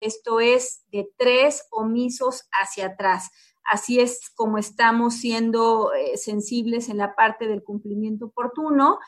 esto 0.00 0.40
es 0.40 0.84
de 0.90 1.10
tres 1.16 1.66
omisos 1.70 2.48
hacia 2.52 2.86
atrás. 2.86 3.30
Así 3.64 3.98
es 3.98 4.30
como 4.34 4.58
estamos 4.58 5.14
siendo 5.16 5.92
eh, 5.92 6.16
sensibles 6.16 6.88
en 6.88 6.98
la 6.98 7.14
parte 7.14 7.48
del 7.48 7.62
cumplimiento 7.62 8.26
oportuno. 8.26 8.98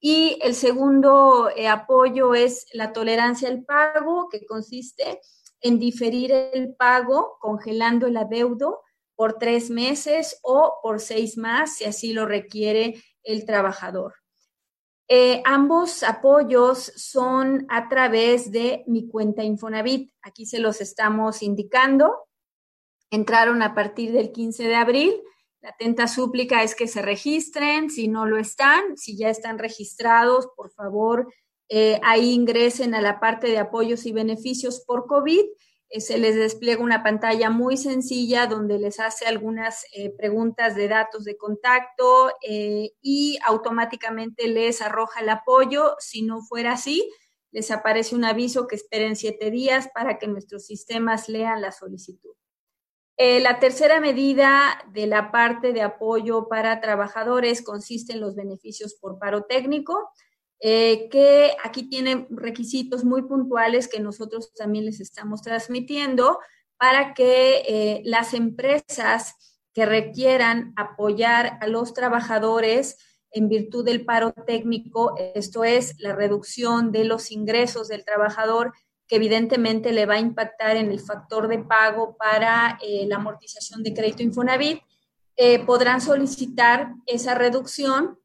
Y 0.00 0.38
el 0.42 0.54
segundo 0.54 1.50
eh, 1.56 1.66
apoyo 1.66 2.34
es 2.34 2.66
la 2.72 2.92
tolerancia 2.92 3.48
al 3.48 3.64
pago, 3.64 4.28
que 4.28 4.44
consiste 4.46 5.20
en 5.60 5.78
diferir 5.78 6.30
el 6.30 6.74
pago 6.76 7.38
congelando 7.40 8.06
el 8.06 8.16
adeudo 8.16 8.82
por 9.16 9.38
tres 9.38 9.70
meses 9.70 10.38
o 10.42 10.74
por 10.82 11.00
seis 11.00 11.38
más, 11.38 11.76
si 11.76 11.84
así 11.84 12.12
lo 12.12 12.26
requiere 12.26 13.02
el 13.22 13.46
trabajador. 13.46 14.14
Eh, 15.08 15.42
ambos 15.44 16.02
apoyos 16.02 16.92
son 16.96 17.66
a 17.68 17.88
través 17.88 18.50
de 18.50 18.84
mi 18.86 19.06
cuenta 19.08 19.44
Infonavit. 19.44 20.10
Aquí 20.22 20.46
se 20.46 20.58
los 20.58 20.80
estamos 20.80 21.42
indicando. 21.42 22.26
Entraron 23.10 23.62
a 23.62 23.74
partir 23.74 24.12
del 24.12 24.32
15 24.32 24.66
de 24.66 24.74
abril. 24.74 25.22
La 25.60 25.70
atenta 25.70 26.08
súplica 26.08 26.62
es 26.62 26.74
que 26.74 26.88
se 26.88 27.02
registren. 27.02 27.90
Si 27.90 28.08
no 28.08 28.26
lo 28.26 28.38
están, 28.38 28.96
si 28.96 29.16
ya 29.16 29.28
están 29.28 29.58
registrados, 29.58 30.48
por 30.56 30.70
favor, 30.70 31.32
eh, 31.68 32.00
ahí 32.02 32.32
ingresen 32.32 32.94
a 32.94 33.00
la 33.00 33.20
parte 33.20 33.46
de 33.48 33.58
apoyos 33.58 34.06
y 34.06 34.12
beneficios 34.12 34.80
por 34.86 35.06
COVID 35.06 35.44
se 35.90 36.18
les 36.18 36.34
despliega 36.34 36.82
una 36.82 37.02
pantalla 37.02 37.50
muy 37.50 37.76
sencilla 37.76 38.46
donde 38.46 38.78
les 38.78 38.98
hace 39.00 39.26
algunas 39.26 39.84
eh, 39.94 40.10
preguntas 40.10 40.74
de 40.74 40.88
datos 40.88 41.24
de 41.24 41.36
contacto 41.36 42.32
eh, 42.46 42.92
y 43.00 43.38
automáticamente 43.46 44.48
les 44.48 44.82
arroja 44.82 45.20
el 45.20 45.28
apoyo. 45.28 45.94
Si 45.98 46.22
no 46.22 46.40
fuera 46.42 46.72
así, 46.72 47.08
les 47.52 47.70
aparece 47.70 48.16
un 48.16 48.24
aviso 48.24 48.66
que 48.66 48.76
esperen 48.76 49.14
siete 49.14 49.50
días 49.50 49.88
para 49.94 50.18
que 50.18 50.26
nuestros 50.26 50.66
sistemas 50.66 51.28
lean 51.28 51.60
la 51.60 51.70
solicitud. 51.70 52.34
la 53.16 53.60
tercera 53.60 54.00
medida 54.00 54.84
de 54.92 55.06
la 55.06 55.30
parte 55.30 55.72
de 55.72 55.82
apoyo 55.82 56.48
para 56.48 56.80
trabajadores 56.80 57.62
consiste 57.62 58.14
en 58.14 58.20
los 58.20 58.34
beneficios 58.34 58.96
por 59.00 59.20
paro 59.20 59.44
técnico. 59.44 60.10
Eh, 60.60 61.08
que 61.10 61.56
aquí 61.62 61.88
tienen 61.88 62.26
requisitos 62.30 63.04
muy 63.04 63.22
puntuales 63.22 63.88
que 63.88 64.00
nosotros 64.00 64.52
también 64.54 64.86
les 64.86 65.00
estamos 65.00 65.42
transmitiendo 65.42 66.38
para 66.78 67.12
que 67.12 67.62
eh, 67.68 68.02
las 68.04 68.34
empresas 68.34 69.34
que 69.74 69.84
requieran 69.84 70.72
apoyar 70.76 71.58
a 71.60 71.66
los 71.66 71.92
trabajadores 71.92 72.96
en 73.32 73.48
virtud 73.48 73.84
del 73.84 74.04
paro 74.04 74.32
técnico, 74.46 75.16
esto 75.34 75.64
es 75.64 75.96
la 75.98 76.14
reducción 76.14 76.92
de 76.92 77.04
los 77.04 77.32
ingresos 77.32 77.88
del 77.88 78.04
trabajador, 78.04 78.72
que 79.08 79.16
evidentemente 79.16 79.92
le 79.92 80.06
va 80.06 80.14
a 80.14 80.20
impactar 80.20 80.76
en 80.76 80.90
el 80.90 81.00
factor 81.00 81.48
de 81.48 81.58
pago 81.58 82.16
para 82.16 82.78
eh, 82.80 83.06
la 83.06 83.16
amortización 83.16 83.82
de 83.82 83.92
crédito 83.92 84.22
Infonavit, 84.22 84.80
podrán 85.66 86.00
solicitar 86.00 86.94
esa 87.06 87.34
reducción 87.34 88.20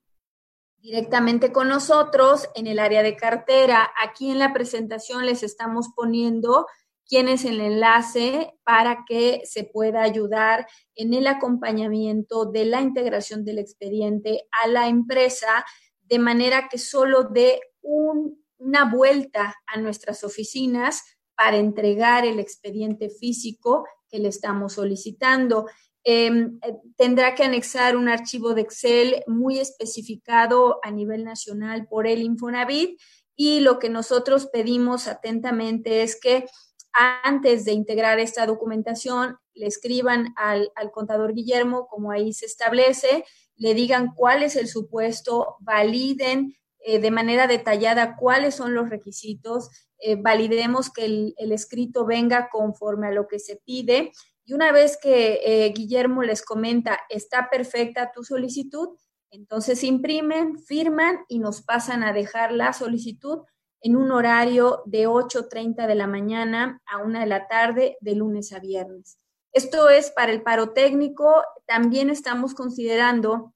directamente 0.81 1.51
con 1.51 1.67
nosotros 1.67 2.49
en 2.55 2.67
el 2.67 2.79
área 2.79 3.03
de 3.03 3.15
cartera. 3.15 3.91
Aquí 4.01 4.31
en 4.31 4.39
la 4.39 4.53
presentación 4.53 5.25
les 5.25 5.43
estamos 5.43 5.89
poniendo 5.95 6.65
quién 7.09 7.27
es 7.27 7.43
el 7.43 7.59
enlace 7.59 8.53
para 8.63 9.03
que 9.07 9.41
se 9.43 9.63
pueda 9.63 10.03
ayudar 10.03 10.67
en 10.95 11.13
el 11.13 11.27
acompañamiento 11.27 12.45
de 12.45 12.65
la 12.65 12.81
integración 12.81 13.43
del 13.43 13.57
expediente 13.57 14.47
a 14.63 14.67
la 14.67 14.87
empresa, 14.87 15.65
de 16.01 16.19
manera 16.19 16.69
que 16.69 16.77
solo 16.77 17.23
dé 17.23 17.59
una 17.81 18.85
vuelta 18.85 19.55
a 19.65 19.79
nuestras 19.79 20.23
oficinas 20.23 21.03
para 21.35 21.57
entregar 21.57 22.25
el 22.25 22.39
expediente 22.39 23.09
físico 23.09 23.85
que 24.09 24.19
le 24.19 24.27
estamos 24.27 24.73
solicitando. 24.73 25.65
Em, 26.03 26.59
eh, 26.63 26.75
tendrá 26.95 27.35
que 27.35 27.43
anexar 27.43 27.95
un 27.95 28.07
archivo 28.07 28.53
de 28.53 28.61
Excel 28.61 29.23
muy 29.27 29.59
especificado 29.59 30.79
a 30.83 30.91
nivel 30.91 31.23
nacional 31.23 31.87
por 31.87 32.07
el 32.07 32.21
Infonavit. 32.21 32.99
Y 33.35 33.61
lo 33.61 33.79
que 33.79 33.89
nosotros 33.89 34.47
pedimos 34.47 35.07
atentamente 35.07 36.03
es 36.03 36.19
que 36.19 36.45
antes 36.93 37.65
de 37.65 37.71
integrar 37.71 38.19
esta 38.19 38.45
documentación 38.45 39.37
le 39.53 39.67
escriban 39.67 40.33
al, 40.35 40.71
contador 40.91 41.33
Guillermo, 41.33 41.87
como 41.87 42.11
ahí 42.11 42.33
se 42.33 42.45
establece, 42.45 43.25
le 43.55 43.73
digan 43.73 44.13
cuál 44.15 44.43
es 44.43 44.55
el 44.55 44.67
supuesto, 44.67 45.57
validen 45.59 46.55
eh, 46.79 46.99
de 46.99 47.11
manera 47.11 47.45
detallada 47.45 48.15
cuáles 48.15 48.55
son 48.55 48.73
los 48.73 48.89
requisitos, 48.89 49.69
eh, 49.99 50.15
validemos 50.15 50.89
que 50.91 51.05
el, 51.05 51.51
escrito 51.51 52.05
venga 52.05 52.49
conforme 52.49 53.07
a 53.07 53.11
lo 53.11 53.27
que 53.27 53.39
se 53.39 53.57
pide 53.57 54.11
y 54.49 54.53
una 54.53 54.71
vez 54.71 54.97
que 54.97 55.41
eh, 55.45 55.69
Guillermo 55.73 56.23
les 56.23 56.41
comenta, 56.41 57.01
está 57.09 57.51
perfecta 57.51 58.11
tu 58.11 58.23
solicitud, 58.23 58.97
entonces 59.29 59.83
imprimen, 59.83 60.57
firman 60.57 61.19
y 61.27 61.37
nos 61.37 61.61
pasan 61.61 62.01
a 62.01 62.13
dejar 62.13 62.51
la 62.51 62.73
solicitud 62.73 63.43
en 63.81 63.95
un 63.95 64.11
horario 64.11 64.81
de 64.87 65.07
8.30 65.07 65.85
de 65.85 65.93
la 65.93 66.07
mañana 66.07 66.81
a 66.87 66.97
1 66.97 67.19
de 67.19 67.25
la 67.27 67.47
tarde, 67.47 67.97
de 68.01 68.15
lunes 68.15 68.51
a 68.51 68.59
viernes. 68.59 69.19
Esto 69.53 69.87
es 69.87 70.09
para 70.09 70.31
el 70.31 70.41
paro 70.41 70.73
técnico. 70.73 71.43
También 71.67 72.09
estamos 72.09 72.55
considerando 72.55 73.53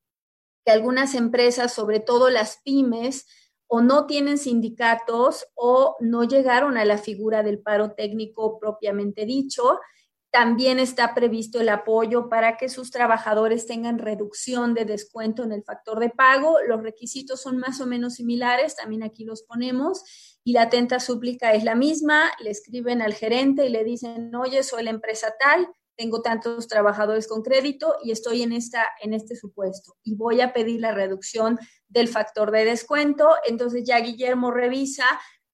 que 0.64 0.74
algunas 0.74 1.16
empresas, 1.16 1.74
sobre 1.74 2.02
todo 2.02 2.30
las 2.30 2.62
pymes, 2.64 3.25
o 3.66 3.81
no 3.81 4.06
tienen 4.06 4.38
sindicatos 4.38 5.48
o 5.56 5.96
no 6.02 6.24
llegaron 6.24 6.78
a 6.78 6.86
la 6.86 7.00
figura 7.00 7.42
del 7.42 7.60
paro 7.60 7.94
técnico 7.94 8.60
propiamente 8.60 9.25
dicho 9.25 9.80
también 10.33 10.79
está 10.79 11.13
previsto 11.13 11.61
el 11.61 11.69
apoyo 11.69 12.27
para 12.27 12.57
que 12.57 12.67
sus 12.67 12.89
trabajadores 12.89 13.67
tengan 13.67 13.99
reducción 13.99 14.73
de 14.73 14.83
descuento 14.83 15.44
en 15.44 15.51
el 15.51 15.63
factor 15.63 15.99
de 15.99 16.09
pago. 16.09 16.57
Los 16.67 16.81
requisitos 16.81 17.39
son 17.39 17.59
más 17.59 17.79
o 17.81 17.85
menos 17.85 18.16
similares, 18.16 18.75
también 18.75 19.03
aquí 19.03 19.25
los 19.25 19.44
ponemos. 19.44 20.03
Y 20.44 20.53
la 20.53 20.63
atenta 20.63 20.99
súplica 20.99 21.53
es 21.53 21.63
la 21.63 21.75
misma. 21.75 22.31
Le 22.39 22.49
escriben 22.49 23.03
al 23.03 23.13
gerente 23.13 23.67
y 23.67 23.69
le 23.69 23.83
dicen, 23.83 24.33
oye, 24.33 24.63
soy 24.63 24.81
la 24.81 24.89
empresa 24.89 25.35
tal, 25.39 25.67
tengo 25.95 26.23
tantos 26.23 26.67
trabajadores 26.67 27.27
con 27.27 27.44
crédito 27.44 27.95
y 28.03 28.11
estoy 28.11 28.41
en, 28.41 28.53
esta, 28.53 28.88
en 29.03 29.13
este 29.13 29.35
supuesto 29.35 29.97
y 30.03 30.15
voy 30.15 30.41
a 30.41 30.51
pedir 30.51 30.81
la 30.81 30.94
reducción 30.94 31.59
del 31.88 32.07
factor 32.07 32.50
de 32.50 32.65
descuento. 32.65 33.29
Entonces 33.47 33.83
ya 33.85 34.00
Guillermo 34.00 34.50
revisa 34.50 35.05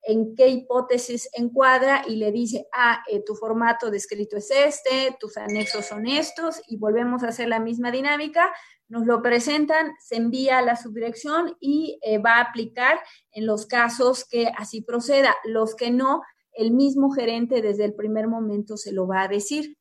en 0.03 0.35
qué 0.35 0.47
hipótesis 0.47 1.29
encuadra 1.33 2.03
y 2.07 2.15
le 2.15 2.31
dice, 2.31 2.67
ah, 2.73 3.03
eh, 3.09 3.23
tu 3.25 3.35
formato 3.35 3.91
de 3.91 3.97
escrito 3.97 4.37
es 4.37 4.49
este, 4.51 5.15
tus 5.19 5.37
anexos 5.37 5.85
son 5.85 6.07
estos, 6.07 6.61
y 6.67 6.77
volvemos 6.77 7.23
a 7.23 7.29
hacer 7.29 7.47
la 7.47 7.59
misma 7.59 7.91
dinámica, 7.91 8.51
nos 8.87 9.05
lo 9.05 9.21
presentan, 9.21 9.93
se 9.99 10.15
envía 10.15 10.57
a 10.57 10.61
la 10.63 10.75
subdirección 10.75 11.55
y 11.59 11.99
eh, 12.01 12.17
va 12.17 12.37
a 12.37 12.41
aplicar 12.41 12.99
en 13.31 13.45
los 13.45 13.67
casos 13.67 14.25
que 14.25 14.51
así 14.57 14.81
proceda. 14.81 15.35
Los 15.43 15.75
que 15.75 15.91
no, 15.91 16.23
el 16.53 16.71
mismo 16.71 17.11
gerente 17.11 17.61
desde 17.61 17.85
el 17.85 17.93
primer 17.93 18.27
momento 18.27 18.77
se 18.77 18.91
lo 18.91 19.07
va 19.07 19.21
a 19.21 19.27
decir. 19.27 19.77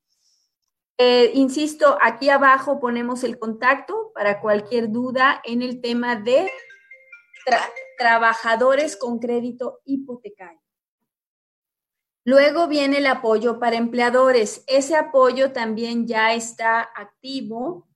Eh, 0.99 1.31
insisto, 1.34 1.97
aquí 2.03 2.28
abajo 2.28 2.81
ponemos 2.81 3.25
el 3.25 3.39
contacto 3.39 4.12
para 4.15 4.41
cualquier 4.41 4.91
duda 4.91 5.41
en 5.45 5.62
el 5.62 5.81
tema 5.81 6.17
de 6.17 6.51
trabajadores 7.98 8.97
con 8.97 9.19
crédito 9.19 9.81
hipotecario. 9.84 10.62
Luego 12.25 12.69
viene 12.69 12.98
el 12.98 13.06
apoyo 13.06 13.59
para 13.59 13.76
empleadores. 13.76 14.62
Ese 14.66 14.97
apoyo 14.97 15.53
también 15.53 16.06
ya 16.06 16.34
está 16.34 16.81
activo 16.94 17.88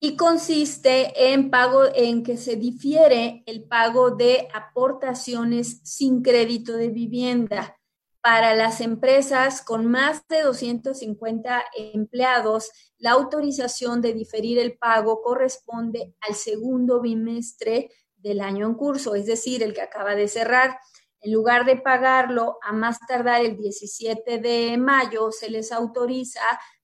y 0.00 0.16
consiste 0.16 1.32
en 1.32 1.50
pago 1.50 1.84
en 1.94 2.22
que 2.22 2.36
se 2.36 2.56
difiere 2.56 3.42
el 3.46 3.64
pago 3.64 4.10
de 4.10 4.48
aportaciones 4.52 5.80
sin 5.84 6.22
crédito 6.22 6.74
de 6.74 6.90
vivienda 6.90 7.78
para 8.20 8.54
las 8.54 8.80
empresas 8.80 9.62
con 9.62 9.86
más 9.86 10.26
de 10.28 10.42
250 10.42 11.62
empleados. 11.76 12.70
La 12.98 13.12
autorización 13.12 14.00
de 14.00 14.12
diferir 14.12 14.58
el 14.58 14.76
pago 14.76 15.22
corresponde 15.22 16.14
al 16.20 16.34
segundo 16.34 17.00
bimestre 17.00 17.90
del 18.22 18.40
año 18.40 18.66
en 18.66 18.74
curso, 18.74 19.14
es 19.14 19.26
decir, 19.26 19.62
el 19.62 19.74
que 19.74 19.82
acaba 19.82 20.14
de 20.14 20.28
cerrar. 20.28 20.78
En 21.20 21.32
lugar 21.32 21.64
de 21.66 21.76
pagarlo 21.76 22.58
a 22.62 22.72
más 22.72 22.98
tardar 23.06 23.42
el 23.42 23.56
17 23.56 24.38
de 24.38 24.76
mayo, 24.78 25.30
se 25.30 25.50
les 25.50 25.70
autoriza 25.70 26.40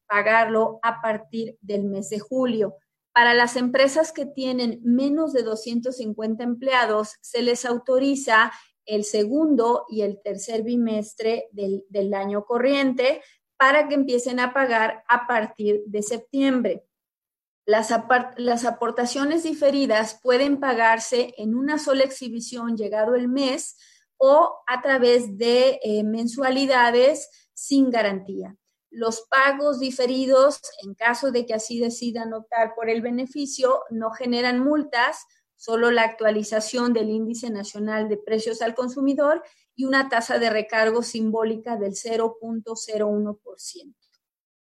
pagarlo 0.07 0.79
a 0.83 1.01
partir 1.01 1.59
del 1.61 1.85
mes 1.85 2.09
de 2.11 2.19
julio. 2.19 2.77
Para 3.13 3.35
las 3.35 3.57
empresas 3.57 4.13
que 4.13 4.27
tienen 4.27 4.81
menos 4.85 5.33
de 5.33 5.43
250 5.43 6.45
empleados, 6.45 7.17
se 7.21 7.43
les 7.43 7.65
autoriza 7.65 8.53
el 8.85 9.05
segundo 9.05 9.85
y 9.89 10.03
el 10.03 10.21
tercer 10.23 10.63
bimestre 10.63 11.49
del, 11.53 11.85
del 11.89 12.15
año 12.15 12.45
corriente 12.45 13.21
para 13.59 13.89
que 13.89 13.97
empiecen 13.97 14.41
a 14.41 14.55
pagar 14.55 15.03
a 15.09 15.27
partir 15.27 15.83
de 15.87 16.03
septiembre. 16.03 16.88
Las, 17.69 18.65
aportaciones 18.65 19.43
diferidas 19.43 20.19
pueden 20.23 20.59
pagarse 20.59 21.35
en 21.37 21.55
una 21.55 21.79
sola 21.79 22.03
exhibición 22.03 22.79
llegado 22.79 23.15
el 23.15 23.29
mes 23.29 23.77
o 24.17 24.61
a 24.67 24.81
través 24.81 25.37
de 25.37 25.79
eh, 25.83 26.03
mensualidades 26.03 27.29
sin 27.53 27.91
garantía. 27.91 28.57
Los 28.89 29.27
pagos 29.29 29.81
diferidos, 29.81 30.63
en 30.83 30.95
caso 30.95 31.31
de 31.31 31.45
que 31.45 31.53
así 31.53 31.79
decidan 31.79 32.33
optar 32.33 32.75
por 32.75 32.89
el 32.89 33.03
beneficio, 33.03 33.83
no 33.91 34.13
generan 34.13 34.61
multas, 34.61 35.27
solo 35.55 35.91
la 35.91 36.05
actualización 36.05 36.95
del 36.95 37.11
índice 37.11 37.51
nacional 37.51 38.09
de 38.09 38.17
precios 38.17 38.63
al 38.63 38.75
consumidor 38.75 39.43
y 39.77 39.85
una 39.85 40.09
tasa 40.09 40.39
de 40.39 40.49
recargo 40.49 41.03
simbólica 41.03 41.77
del 41.77 41.93
0.01%. 41.93 43.95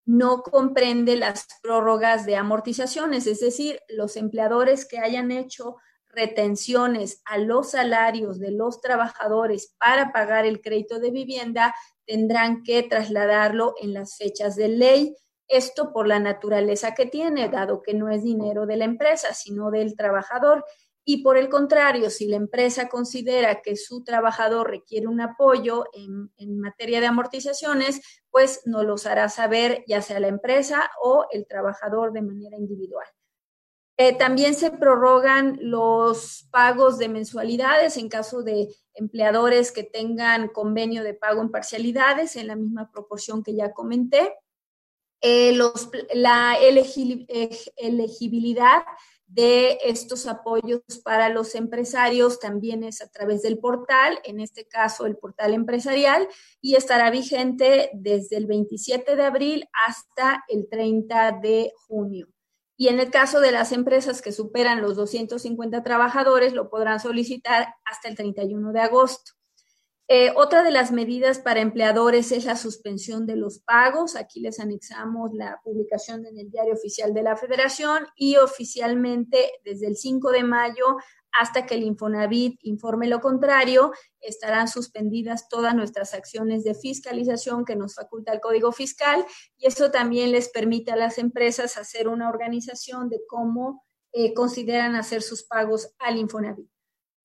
No 0.07 0.43
comprende 0.43 1.17
las 1.17 1.47
prórrogas 1.63 2.25
de 2.25 2.37
amortizaciones, 2.37 3.27
es 3.27 3.41
decir, 3.41 3.81
los 3.89 4.17
empleadores 4.17 4.87
que 4.87 4.99
hayan 4.99 5.31
hecho 5.31 5.77
retenciones 6.17 7.21
a 7.27 7.39
los 7.39 7.73
salarios 7.73 8.39
de 8.41 8.51
los 8.51 8.81
trabajadores 8.81 9.75
para 9.79 10.13
pagar 10.13 10.47
el 10.47 10.63
crédito 10.63 10.99
de 10.99 11.11
vivienda 11.11 11.75
tendrán 12.07 12.63
que 12.63 12.83
trasladarlo 12.83 13.75
en 13.83 13.93
las 13.93 14.17
fechas 14.17 14.57
de 14.57 14.69
ley. 14.69 15.15
Esto 15.49 15.93
por 15.93 16.09
la 16.09 16.19
naturaleza 16.19 16.95
que 16.95 17.07
tiene, 17.07 17.49
dado 17.49 17.83
que 17.83 17.95
no 17.95 18.09
es 18.11 18.23
dinero 18.23 18.67
de 18.67 18.77
la 18.77 18.85
empresa, 18.85 19.35
sino 19.35 19.71
del 19.71 19.95
trabajador. 19.95 20.65
Y 21.09 21.19
por 21.19 21.39
el 21.39 21.49
contrario, 21.49 22.11
si 22.11 22.27
la 22.27 22.35
empresa 22.35 22.89
considera 22.89 23.63
que 23.63 23.77
su 23.77 24.03
trabajador 24.03 24.69
requiere 24.69 25.07
un 25.07 25.21
apoyo 25.21 25.85
en, 25.93 26.59
materia 26.59 27.01
de 27.01 27.07
amortizaciones, 27.07 28.01
pues 28.29 28.63
nos 28.65 28.85
los 28.85 29.07
hará 29.07 29.29
saber 29.29 29.85
ya 29.87 30.03
sea 30.03 30.19
la 30.19 30.27
empresa 30.27 30.91
o 31.01 31.27
el 31.31 31.47
trabajador 31.47 32.13
de 32.13 32.23
manera 32.23 32.57
individual. 32.57 33.07
Eh, 33.99 34.19
también 34.19 34.57
se 34.57 34.73
prorrogan 34.73 35.57
los 35.61 36.49
pagos 36.51 36.99
de 36.99 37.09
mensualidades 37.09 37.97
en 37.99 38.09
caso 38.09 38.43
de 38.43 38.75
empleadores 38.93 39.71
que 39.71 39.85
tengan 39.85 40.49
convenio 40.49 41.05
de 41.05 41.15
pago 41.15 41.41
en 41.41 41.53
parcialidades 41.53 42.35
en 42.35 42.49
la 42.49 42.57
misma 42.57 42.91
proporción 42.91 43.45
que 43.45 43.55
ya 43.55 43.73
comenté. 43.73 44.35
Eh, 45.21 45.57
la 46.15 46.57
elegibilidad 46.61 48.83
de 49.27 49.79
estos 49.85 50.27
apoyos 50.27 50.83
para 51.05 51.29
los 51.29 51.55
empresarios 51.55 52.39
también 52.39 52.85
es 52.85 53.03
a 53.03 53.09
través 53.09 53.43
del 53.43 53.59
portal, 53.59 54.19
en 54.25 54.41
este 54.41 54.67
caso 54.67 55.07
el 55.07 55.17
portal 55.17 55.53
empresarial, 55.53 56.29
y 56.61 56.77
estará 56.77 57.11
vigente 57.11 57.91
desde 57.95 58.37
el 58.37 58.47
27 58.47 59.17
de 59.17 59.23
abril 59.25 59.69
hasta 59.87 60.45
el 60.49 60.69
30 60.69 61.39
de 61.43 61.73
junio. 61.89 62.29
Y 62.79 62.89
en 62.89 63.01
el 63.01 63.11
caso 63.11 63.41
de 63.41 63.53
las 63.53 63.73
empresas 63.73 64.21
que 64.21 64.33
superan 64.33 64.83
los 64.83 64.97
250 64.97 65.83
trabajadores, 65.83 66.53
lo 66.53 66.69
podrán 66.69 67.01
solicitar 67.01 67.75
hasta 67.85 68.09
el 68.09 68.17
31 68.17 68.73
de 68.73 68.81
agosto. 68.81 69.36
Eh, 70.09 70.33
otra 70.37 70.63
de 70.63 70.71
las 70.71 70.93
medidas 70.93 71.41
para 71.41 71.61
empleadores 71.61 72.31
es 72.31 72.45
la 72.45 72.57
suspensión 72.57 73.27
de 73.27 73.35
los 73.35 73.59
pagos. 73.59 74.15
Aquí 74.15 74.39
les 74.41 74.61
anexamos 74.61 75.33
la 75.35 75.61
publicación 75.65 76.25
en 76.27 76.39
el 76.39 76.49
Diario 76.49 76.75
Oficial 76.75 77.13
de 77.13 77.25
la 77.25 77.37
Federación 77.37 78.07
y 78.15 78.37
oficialmente 78.37 79.51
desde 79.65 79.89
el 79.89 79.97
5 79.97 80.31
de 80.31 80.45
mayo 80.45 80.97
hasta 81.39 81.67
que 81.67 81.75
el 81.75 81.83
Infonavit 81.83 82.59
informe 82.63 83.09
lo 83.09 83.21
contrario, 83.21 83.93
estarán 84.21 84.69
suspendidas 84.69 85.49
todas 85.49 85.75
nuestras 85.75 86.15
acciones 86.15 86.65
de 86.65 86.75
fiscalización 86.75 87.65
que 87.65 87.77
nos 87.77 87.95
faculta 87.95 88.33
el 88.33 88.41
Código 88.41 88.73
Fiscal 88.73 89.25
y 89.59 89.67
eso 89.67 89.91
también 89.91 90.33
les 90.33 90.49
permite 90.49 90.93
a 90.93 90.97
las 90.97 91.19
empresas 91.19 91.77
hacer 91.77 92.09
una 92.09 92.29
organización 92.29 93.09
de 93.09 93.21
cómo 93.29 93.85
eh, 94.13 94.33
consideran 94.35 94.95
hacer 94.95 95.21
sus 95.21 95.43
pagos 95.43 95.93
al 95.99 96.17
Infonavit. 96.17 96.76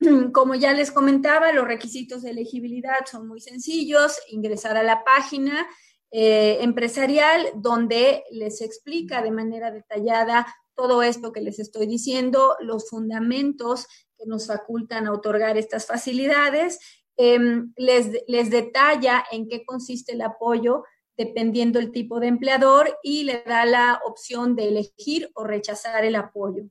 Como 0.34 0.56
ya 0.56 0.74
les 0.74 0.92
comentaba, 0.92 1.52
los 1.52 1.68
requisitos 1.68 2.24
de 2.24 2.32
elegibilidad 2.32 3.06
son 3.10 3.28
muy 3.28 3.40
sencillos. 3.40 4.18
Ingresar 4.30 4.78
a 4.78 4.84
la 4.84 5.04
página 5.04 5.68
eh, 6.12 6.58
empresarial 6.62 7.48
donde 7.56 8.24
les 8.32 8.62
explica 8.62 9.22
de 9.22 9.32
manera 9.32 9.72
detallada 9.72 10.48
todo 10.76 11.04
esto 11.04 11.32
que 11.32 11.42
les 11.42 11.60
estoy 11.60 11.86
diciendo, 11.86 12.56
los 12.60 12.90
fundamentos 12.90 13.88
que 14.18 14.26
nos 14.26 14.48
facultan 14.48 15.06
a 15.06 15.14
otorgar 15.14 15.58
estas 15.58 15.86
facilidades, 15.86 16.80
em, 17.18 17.72
les, 17.76 18.24
les 18.28 18.50
detalla 18.50 19.24
en 19.32 19.48
qué 19.48 19.64
consiste 19.66 20.14
el 20.14 20.22
apoyo 20.22 20.84
dependiendo 21.18 21.78
el 21.78 21.92
tipo 21.92 22.20
de 22.20 22.28
empleador 22.28 22.98
y 23.04 23.24
le 23.26 23.44
da 23.46 23.66
la 23.66 24.02
opción 24.06 24.56
de 24.56 24.70
elegir 24.70 25.30
o 25.36 25.44
rechazar 25.44 26.04
el 26.04 26.16
apoyo. 26.16 26.64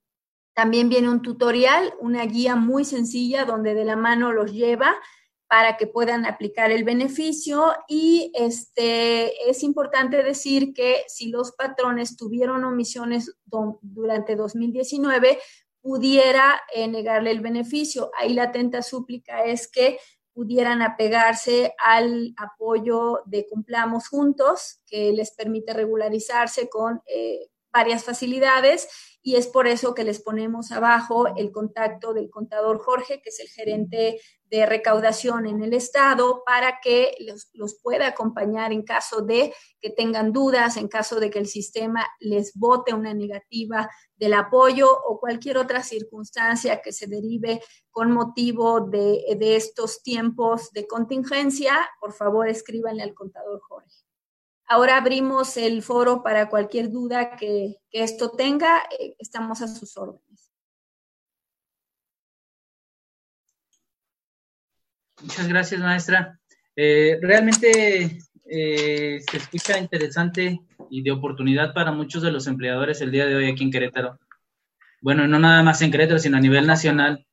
También 0.60 0.90
viene 0.90 1.08
un 1.08 1.22
tutorial, 1.22 1.94
una 2.00 2.26
guía 2.26 2.54
muy 2.54 2.84
sencilla 2.84 3.46
donde 3.46 3.72
de 3.72 3.86
la 3.86 3.96
mano 3.96 4.30
los 4.30 4.52
lleva 4.52 4.94
para 5.48 5.78
que 5.78 5.86
puedan 5.86 6.26
aplicar 6.26 6.70
el 6.70 6.84
beneficio 6.84 7.72
y 7.88 8.30
este 8.34 9.48
es 9.48 9.62
importante 9.62 10.22
decir 10.22 10.74
que 10.74 11.02
si 11.08 11.30
los 11.30 11.52
patrones 11.52 12.14
tuvieron 12.14 12.64
omisiones 12.64 13.34
durante 13.80 14.36
2019 14.36 15.38
pudiera 15.80 16.60
eh, 16.74 16.88
negarle 16.88 17.30
el 17.30 17.40
beneficio. 17.40 18.10
Ahí 18.18 18.34
la 18.34 18.42
atenta 18.42 18.82
súplica 18.82 19.44
es 19.44 19.66
que 19.66 19.98
pudieran 20.34 20.82
apegarse 20.82 21.72
al 21.78 22.34
apoyo 22.36 23.22
de 23.24 23.46
Cumplamos 23.48 24.08
Juntos, 24.08 24.82
que 24.86 25.10
les 25.14 25.30
permite 25.30 25.72
regularizarse 25.72 26.68
con 26.68 27.00
eh, 27.06 27.48
varias 27.72 28.04
facilidades 28.04 28.88
y 29.22 29.36
es 29.36 29.46
por 29.46 29.66
eso 29.66 29.94
que 29.94 30.04
les 30.04 30.20
ponemos 30.20 30.72
abajo 30.72 31.26
el 31.36 31.52
contacto 31.52 32.14
del 32.14 32.30
contador 32.30 32.78
Jorge, 32.78 33.20
que 33.20 33.28
es 33.28 33.40
el 33.40 33.48
gerente 33.48 34.18
de 34.46 34.66
recaudación 34.66 35.46
en 35.46 35.62
el 35.62 35.74
Estado, 35.74 36.42
para 36.44 36.80
que 36.82 37.14
los, 37.54 37.74
pueda 37.82 38.08
acompañar 38.08 38.72
en 38.72 38.82
caso 38.82 39.20
de 39.20 39.54
que 39.80 39.90
tengan 39.90 40.32
dudas, 40.32 40.76
en 40.76 40.88
caso 40.88 41.20
de 41.20 41.30
que 41.30 41.38
el 41.38 41.46
sistema 41.46 42.06
les 42.18 42.54
vote 42.54 42.94
una 42.94 43.12
negativa 43.12 43.90
del 44.16 44.34
apoyo 44.34 44.90
o 44.90 45.20
cualquier 45.20 45.58
otra 45.58 45.82
circunstancia 45.82 46.80
que 46.80 46.92
se 46.92 47.06
derive 47.06 47.60
con 47.90 48.10
motivo 48.12 48.80
de, 48.80 49.36
de 49.38 49.56
estos 49.56 50.02
tiempos 50.02 50.72
de 50.72 50.86
contingencia, 50.86 51.90
por 52.00 52.12
favor 52.12 52.48
escríbanle 52.48 53.02
al 53.02 53.14
contador 53.14 53.60
Jorge. 53.68 54.09
Ahora 54.72 54.98
abrimos 54.98 55.56
el 55.56 55.82
foro 55.82 56.22
para 56.22 56.48
cualquier 56.48 56.92
duda 56.92 57.36
que, 57.36 57.78
esto 57.90 58.30
tenga. 58.30 58.84
Eh, 59.00 59.16
estamos 59.18 59.60
a 59.62 59.66
sus 59.66 59.96
órdenes. 59.96 60.52
Muchas 65.22 65.48
gracias, 65.48 65.80
maestra. 65.80 66.38
Eh, 66.76 67.18
realmente 67.20 68.20
eh, 68.44 69.20
se 69.28 69.36
escucha 69.38 69.76
interesante 69.76 70.60
y 70.88 71.02
de 71.02 71.10
oportunidad 71.10 71.74
para 71.74 71.90
muchos 71.90 72.22
de 72.22 72.30
los 72.30 72.46
empleadores 72.46 73.00
el 73.00 73.10
día 73.10 73.26
de 73.26 73.34
hoy 73.34 73.50
aquí 73.50 73.64
en 73.64 73.72
Querétaro. 73.72 74.20
Bueno, 75.00 75.26
no 75.26 75.40
nada 75.40 75.64
más 75.64 75.82
en 75.82 75.90
Querétaro, 75.90 76.20
sino 76.20 76.36
a 76.36 76.40
nivel 76.40 76.68
nacional, 76.68 77.26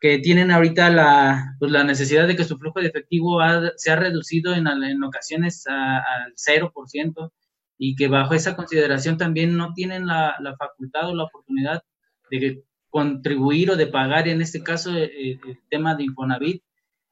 que 0.00 0.18
tienen 0.18 0.50
ahorita 0.50 0.90
la, 0.90 1.56
pues, 1.58 1.72
la 1.72 1.84
necesidad 1.84 2.26
de 2.26 2.36
que 2.36 2.44
su 2.44 2.58
flujo 2.58 2.80
de 2.80 2.88
efectivo 2.88 3.38
se 3.76 3.90
ha 3.90 3.96
reducido 3.96 4.54
en, 4.54 4.66
en 4.66 5.02
ocasiones 5.02 5.66
al 5.66 6.34
0% 6.34 7.32
y 7.78 7.96
que 7.96 8.08
bajo 8.08 8.34
esa 8.34 8.56
consideración 8.56 9.18
también 9.18 9.56
no 9.56 9.72
tienen 9.74 10.06
la, 10.06 10.36
la 10.40 10.56
facultad 10.56 11.08
o 11.08 11.14
la 11.14 11.24
oportunidad 11.24 11.82
de 12.30 12.64
contribuir 12.94 13.72
o 13.72 13.76
de 13.76 13.88
pagar, 13.88 14.28
en 14.28 14.40
este 14.40 14.62
caso, 14.62 14.96
eh, 14.96 15.04
eh, 15.04 15.40
el, 15.46 15.58
tema 15.68 15.96
de 15.96 16.04
Infonavit. 16.04 16.62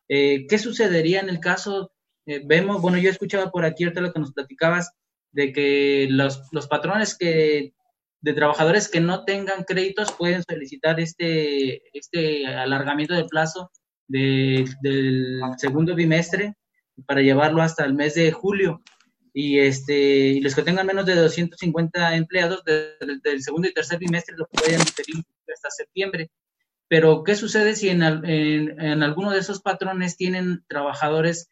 Eh, 0.09 0.47
¿Qué 0.49 0.59
sucedería 0.59 1.21
en 1.21 1.29
el 1.29 1.41
caso? 1.41 1.93
vemos, 2.45 2.81
bueno, 2.81 2.99
yo 2.99 3.11
escuchaba 3.11 3.51
por 3.51 3.65
aquí 3.65 3.83
ahorita 3.83 4.01
lo 4.01 4.13
que 4.13 4.21
nos 4.21 4.33
platicabas, 4.33 4.93
de 5.33 5.53
que 5.53 6.07
los, 6.09 6.41
los 6.53 6.69
patrones 6.69 7.19
que 7.19 7.75
de 8.23 8.33
trabajadores 8.33 8.89
que 8.89 9.01
no 9.01 9.25
tengan 9.25 9.65
créditos 9.65 10.13
pueden 10.13 10.43
solicitar 10.45 10.99
este, 11.01 11.83
este 11.97 12.47
alargamiento 12.47 13.15
de 13.15 13.25
plazo 13.25 13.71
del 14.09 14.69
segundo 15.59 15.95
bimestre 15.95 16.55
para 17.07 17.21
llevarlo 17.21 17.63
hasta 17.63 17.85
el 17.85 17.95
mes 17.95 18.15
de 18.15 18.31
julio. 18.31 18.81
Y, 19.35 19.59
este, 19.59 20.41
los 20.41 20.55
que 20.55 20.63
tengan 20.63 20.87
menos 20.87 21.07
de 21.07 21.17
250 21.17 22.17
empleados 22.17 22.63
del 22.65 23.43
segundo 23.43 23.69
y 23.69 23.75
tercer 23.75 23.99
bimestre 23.99 24.37
lo 24.37 24.47
pueden 24.47 24.79
diferir 24.79 25.17
hasta 25.53 25.71
septiembre. 25.71 26.31
Pero, 26.87 27.25
¿qué 27.25 27.35
sucede 27.35 27.75
si 27.75 27.89
en, 27.89 28.03
en, 28.03 28.81
en 28.81 29.03
alguno 29.03 29.33
de 29.33 29.41
esos 29.41 29.63
patrones 29.63 30.17
tienen 30.17 30.63
trabajadores, 30.69 31.49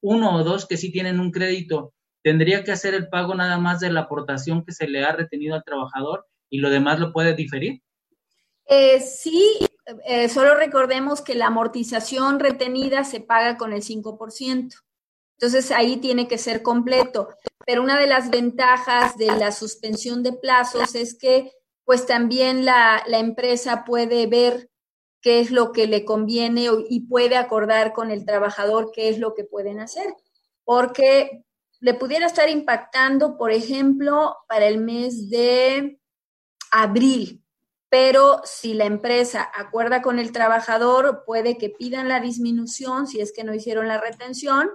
uno 0.00 0.36
o 0.36 0.44
dos 0.44 0.66
que 0.66 0.78
sí 0.78 0.90
tienen 0.90 1.20
un 1.20 1.30
crédito 1.30 1.92
tendría 2.22 2.64
que 2.64 2.72
hacer 2.72 2.94
el 2.94 3.08
pago 3.08 3.34
nada 3.34 3.58
más 3.58 3.80
de 3.80 3.90
la 3.90 4.00
aportación 4.00 4.64
que 4.64 4.72
se 4.72 4.88
le 4.88 5.04
ha 5.04 5.12
retenido 5.12 5.54
al 5.54 5.64
trabajador 5.64 6.26
y 6.50 6.58
lo 6.58 6.70
demás 6.70 6.98
lo 6.98 7.12
puede 7.12 7.34
diferir? 7.34 7.82
Eh, 8.66 9.00
sí, 9.00 9.58
eh, 10.04 10.28
solo 10.28 10.54
recordemos 10.54 11.22
que 11.22 11.34
la 11.34 11.46
amortización 11.46 12.38
retenida 12.38 13.04
se 13.04 13.20
paga 13.20 13.56
con 13.56 13.72
el 13.72 13.82
5%. 13.82 14.74
Entonces 15.38 15.70
ahí 15.70 15.96
tiene 15.98 16.28
que 16.28 16.36
ser 16.36 16.62
completo. 16.62 17.28
Pero 17.64 17.82
una 17.82 17.98
de 17.98 18.06
las 18.06 18.30
ventajas 18.30 19.16
de 19.16 19.26
la 19.26 19.52
suspensión 19.52 20.22
de 20.22 20.32
plazos 20.32 20.94
es 20.94 21.16
que 21.16 21.52
pues 21.84 22.06
también 22.06 22.64
la, 22.64 23.02
la 23.06 23.18
empresa 23.18 23.84
puede 23.84 24.26
ver 24.26 24.68
qué 25.22 25.40
es 25.40 25.50
lo 25.50 25.72
que 25.72 25.86
le 25.86 26.04
conviene 26.04 26.66
y 26.88 27.00
puede 27.06 27.36
acordar 27.36 27.92
con 27.92 28.10
el 28.10 28.26
trabajador 28.26 28.90
qué 28.92 29.08
es 29.08 29.18
lo 29.18 29.34
que 29.34 29.44
pueden 29.44 29.80
hacer. 29.80 30.14
Porque 30.64 31.44
le 31.80 31.94
pudiera 31.94 32.26
estar 32.26 32.48
impactando, 32.48 33.36
por 33.36 33.52
ejemplo, 33.52 34.36
para 34.48 34.66
el 34.66 34.78
mes 34.78 35.30
de 35.30 36.00
abril, 36.70 37.44
pero 37.88 38.42
si 38.44 38.74
la 38.74 38.84
empresa 38.84 39.50
acuerda 39.54 40.02
con 40.02 40.18
el 40.18 40.32
trabajador, 40.32 41.22
puede 41.24 41.56
que 41.56 41.70
pidan 41.70 42.08
la 42.08 42.20
disminución 42.20 43.06
si 43.06 43.20
es 43.20 43.32
que 43.32 43.44
no 43.44 43.54
hicieron 43.54 43.88
la 43.88 44.00
retención 44.00 44.70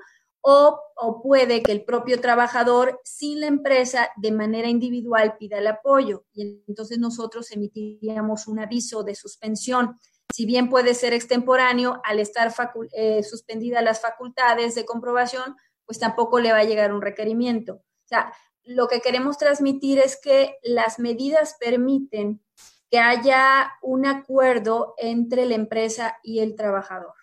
o, 0.45 0.79
puede 1.23 1.63
que 1.63 1.71
el 1.71 1.85
propio 1.85 2.19
trabajador 2.19 2.99
sin 3.03 3.39
la 3.39 3.47
empresa 3.47 4.09
de 4.17 4.31
manera 4.31 4.67
individual 4.67 5.37
pida 5.37 5.57
el 5.57 5.67
apoyo 5.67 6.25
y 6.33 6.63
entonces 6.67 6.99
nosotros 6.99 7.51
emitiríamos 7.51 8.47
un 8.47 8.59
aviso 8.59 9.03
de 9.03 9.15
suspensión. 9.15 9.97
Si 10.33 10.45
bien 10.45 10.69
puede 10.69 10.95
ser 10.95 11.13
extemporáneo, 11.13 12.01
al 12.03 12.19
estar 12.19 12.53
eh, 12.93 13.23
suspendidas 13.23 13.83
las 13.83 14.01
facultades 14.01 14.75
de 14.75 14.85
comprobación, 14.85 15.55
pues 15.85 15.99
tampoco 15.99 16.39
le 16.39 16.51
va 16.51 16.59
a 16.59 16.63
llegar 16.63 16.93
un 16.93 17.01
requerimiento. 17.01 17.73
O 17.75 18.07
sea, 18.07 18.33
lo 18.63 18.87
que 18.87 19.01
queremos 19.01 19.37
transmitir 19.37 19.99
es 19.99 20.19
que 20.21 20.57
las 20.63 20.99
medidas 20.99 21.55
permiten 21.59 22.41
que 22.89 22.99
haya 22.99 23.73
un 23.81 24.05
acuerdo 24.05 24.93
entre 24.97 25.45
la 25.45 25.55
empresa 25.55 26.19
y 26.23 26.39
el 26.39 26.55
trabajador. 26.55 27.13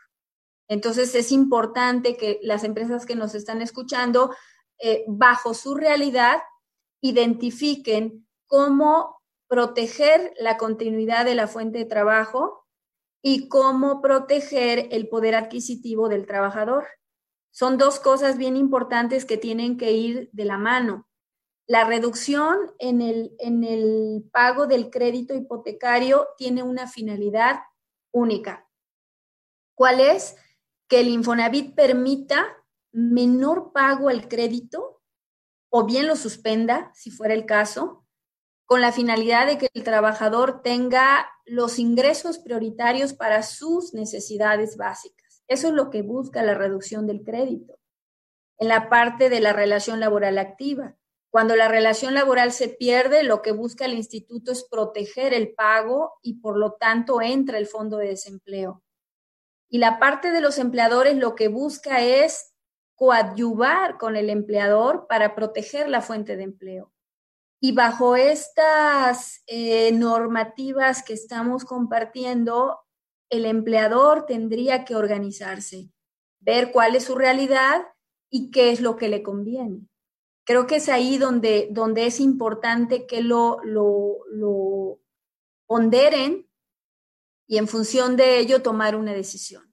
Entonces 0.69 1.15
es 1.15 1.33
importante 1.33 2.17
que 2.17 2.39
las 2.43 2.65
empresas 2.65 3.07
que 3.07 3.17
nos 3.17 3.35
están 3.35 3.63
escuchando, 3.63 4.35
eh, 4.79 5.05
bajo 5.09 5.55
su 5.55 5.75
realidad, 5.75 6.39
identifiquen 7.01 8.27
cómo 8.47 9.21
proteger 9.49 10.33
la 10.39 10.57
continuidad 10.59 11.25
de 11.25 11.35
la 11.35 11.49
fuente 11.49 11.79
de 11.79 11.85
trabajo 11.87 12.67
y 13.23 13.49
cómo 13.49 14.01
proteger 14.01 14.89
el 14.93 15.09
poder 15.09 15.35
adquisitivo 15.35 16.09
del 16.09 16.27
trabajador. 16.27 16.87
Son 17.51 17.79
dos 17.79 18.01
cosas 18.01 18.39
bien 18.39 18.57
importantes 18.57 19.25
que 19.25 19.37
tienen 19.37 19.77
que 19.77 19.93
ir 19.93 20.31
de 20.33 20.45
la 20.45 20.59
mano. 20.59 21.09
La 21.67 21.85
reducción 21.85 22.73
en 22.79 23.01
el, 23.01 23.35
en 23.39 23.65
el 23.65 24.29
pago 24.33 24.67
del 24.67 24.91
crédito 24.91 25.35
hipotecario 25.35 26.29
tiene 26.37 26.63
una 26.63 26.87
finalidad 26.87 27.61
única. 28.13 28.69
¿Cuál 29.75 30.01
es? 30.01 30.37
que 30.91 31.01
el 31.01 31.09
Infonavit 31.09 31.77
permita 31.77 32.45
menor 32.91 33.73
pago 33.73 34.09
al 34.09 34.29
crédito 34.29 35.01
o 35.71 35.87
bien 35.87 36.09
lo 36.09 36.17
suspenda, 36.17 36.91
si 36.95 37.13
fuera 37.13 37.33
el 37.33 37.47
caso, 37.47 38.05
con 38.67 38.81
la 38.81 38.91
finalidad 38.91 39.47
de 39.47 39.57
que 39.57 39.69
el 39.73 39.85
trabajador 39.85 40.63
tenga 40.63 41.31
los 41.45 41.79
ingresos 41.79 42.41
prioritarios 42.41 43.15
para 43.15 43.45
sus 43.45 43.95
necesidades 43.95 44.77
básicas. 44.77 45.20
Eso 45.51 45.67
es 45.67 45.75
lo 45.75 45.91
que 45.91 46.03
busca 46.03 46.45
la 46.45 46.55
reducción 46.55 47.09
del 47.09 47.25
crédito. 47.25 47.77
En 48.57 48.69
la 48.69 48.89
parte 48.89 49.29
de 49.29 49.41
la 49.41 49.53
relación 49.53 49.99
laboral 49.99 50.39
activa, 50.39 50.97
cuando 51.29 51.57
la 51.57 51.67
relación 51.67 52.15
laboral 52.15 52.53
se 52.53 52.69
pierde, 52.69 53.25
lo 53.25 53.43
que 53.43 53.51
busca 53.51 53.85
el 53.85 53.95
instituto 53.95 54.53
es 54.53 54.63
proteger 54.71 55.35
el 55.35 55.53
pago 55.55 56.19
y 56.23 56.35
por 56.35 56.57
lo 56.57 56.75
tanto 56.75 57.21
entra 57.21 57.59
el 57.59 57.67
fondo 57.67 57.97
de 57.97 58.09
desempleo. 58.09 58.85
Y 59.69 59.79
la 59.79 59.99
parte 59.99 60.31
de 60.31 60.41
los 60.41 60.57
empleadores 60.59 61.17
lo 61.17 61.35
que 61.35 61.49
busca 61.49 62.01
es 62.01 62.55
coadyuvar 62.95 63.99
con 63.99 64.15
el 64.15 64.31
empleador 64.31 65.09
para 65.09 65.35
proteger 65.35 65.89
la 65.89 66.01
fuente 66.01 66.37
de 66.37 66.45
empleo. 66.45 66.93
Y 67.61 67.73
bajo 67.73 68.15
estas 68.15 69.43
eh, 69.49 69.91
normativas 69.93 71.03
que 71.03 71.15
estamos 71.15 71.65
compartiendo, 71.65 72.79
el 73.31 73.47
empleador 73.47 74.27
tendría 74.27 74.85
que 74.85 74.97
organizarse, 74.97 75.91
ver 76.41 76.73
cuál 76.73 76.97
es 76.97 77.05
su 77.05 77.15
realidad 77.15 77.87
y 78.29 78.51
qué 78.51 78.71
es 78.71 78.81
lo 78.81 78.97
que 78.97 79.09
le 79.09 79.23
conviene. 79.23 79.87
Creo 80.45 80.67
que 80.67 80.77
es 80.77 80.89
ahí 80.89 81.17
donde, 81.17 81.69
donde 81.71 82.07
es 82.07 82.19
importante 82.19 83.07
que 83.07 83.23
lo, 83.23 83.59
lo, 83.65 84.99
ponderen 85.67 86.51
y 87.47 87.59
en 87.59 87.69
función 87.69 88.17
de 88.17 88.39
ello 88.39 88.61
tomar 88.61 88.97
una 88.97 89.13
decisión. 89.13 89.73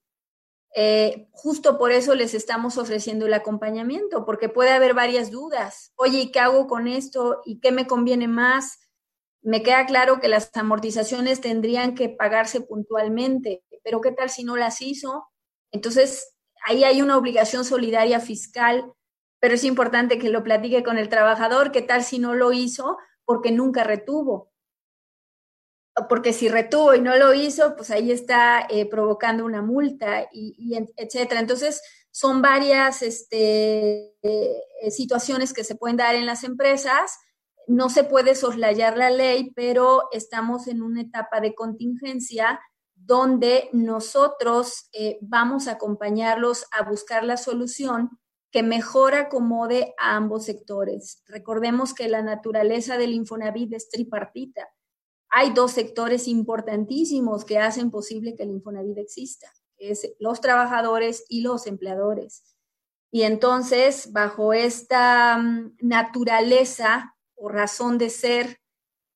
Eh, 0.75 1.27
justo 1.31 1.79
por 1.79 1.91
eso 1.91 2.13
les 2.13 2.35
estamos 2.35 2.77
ofreciendo 2.77 3.25
el 3.25 3.33
acompañamiento, 3.33 4.23
porque 4.25 4.49
puede 4.49 4.69
haber 4.69 4.93
varias 4.93 5.31
dudas. 5.31 5.91
Oye, 5.95 6.19
¿y 6.19 6.31
qué 6.31 6.39
hago 6.39 6.67
con 6.67 6.87
esto? 6.87 7.41
¿Y 7.45 7.59
qué 7.59 7.71
me 7.71 7.87
conviene 7.87 8.27
más? 8.27 8.86
Me 9.47 9.63
queda 9.63 9.85
claro 9.85 10.19
que 10.19 10.27
las 10.27 10.55
amortizaciones 10.55 11.39
tendrían 11.39 11.95
que 11.95 12.09
pagarse 12.09 12.59
puntualmente, 12.59 13.63
pero 13.83 14.01
¿qué 14.01 14.11
tal 14.11 14.29
si 14.29 14.43
no 14.43 14.57
las 14.57 14.81
hizo? 14.81 15.27
Entonces, 15.71 16.35
ahí 16.65 16.83
hay 16.83 17.01
una 17.01 17.17
obligación 17.17 17.63
solidaria 17.63 18.19
fiscal, 18.19 18.91
pero 19.39 19.55
es 19.55 19.63
importante 19.63 20.19
que 20.19 20.29
lo 20.29 20.43
platique 20.43 20.83
con 20.83 20.97
el 20.97 21.07
trabajador. 21.07 21.71
¿Qué 21.71 21.81
tal 21.81 22.03
si 22.03 22.19
no 22.19 22.35
lo 22.35 22.51
hizo? 22.51 22.97
Porque 23.23 23.51
nunca 23.51 23.83
retuvo 23.85 24.51
porque 26.09 26.31
si 26.33 26.47
retuvo 26.47 26.93
y 26.93 27.01
no 27.01 27.15
lo 27.15 27.33
hizo, 27.33 27.75
pues 27.75 27.89
ahí 27.89 28.11
está 28.11 28.67
eh, 28.69 28.85
provocando 28.85 29.45
una 29.45 29.61
multa 29.61 30.27
y, 30.31 30.77
etcétera. 30.95 31.39
Entonces, 31.39 31.81
son 32.11 32.41
varias 32.41 33.01
este, 33.01 34.15
eh, 34.21 34.91
situaciones 34.91 35.53
que 35.53 35.63
se 35.63 35.75
pueden 35.75 35.97
dar 35.97 36.15
en 36.15 36.25
las 36.25 36.43
empresas. 36.43 37.17
No 37.67 37.89
se 37.89 38.03
puede 38.03 38.33
soslayar 38.35 38.97
la 38.97 39.09
ley, 39.09 39.51
pero 39.55 40.03
estamos 40.11 40.67
en 40.67 40.81
una 40.81 41.01
etapa 41.01 41.39
de 41.39 41.53
contingencia 41.53 42.59
donde 42.95 43.69
nosotros 43.73 44.89
eh, 44.93 45.19
vamos 45.21 45.67
a 45.67 45.73
acompañarlos 45.73 46.65
a 46.71 46.83
buscar 46.83 47.23
la 47.23 47.37
solución 47.37 48.09
que 48.51 48.63
mejor 48.63 49.13
acomode 49.13 49.93
a 49.99 50.15
ambos 50.15 50.45
sectores. 50.45 51.21
Recordemos 51.27 51.93
que 51.93 52.07
la 52.07 52.21
naturaleza 52.21 52.97
del 52.97 53.13
Infonavit 53.13 53.73
es 53.73 53.89
tripartita 53.89 54.67
hay 55.29 55.51
dos 55.51 55.71
sectores 55.71 56.27
importantísimos 56.27 57.45
que 57.45 57.59
hacen 57.59 57.91
posible 57.91 58.35
que 58.35 58.43
el 58.43 58.51
Infonavit 58.51 58.97
exista, 58.97 59.51
es 59.77 60.13
los 60.19 60.41
trabajadores 60.41 61.25
y 61.29 61.41
los 61.41 61.67
empleadores. 61.67 62.43
Y 63.11 63.23
entonces, 63.23 64.11
bajo 64.11 64.53
esta 64.53 65.37
mm, 65.37 65.77
naturaleza 65.81 67.15
o 67.37 67.49
razón 67.49 67.97
de 67.97 68.09
ser 68.09 68.59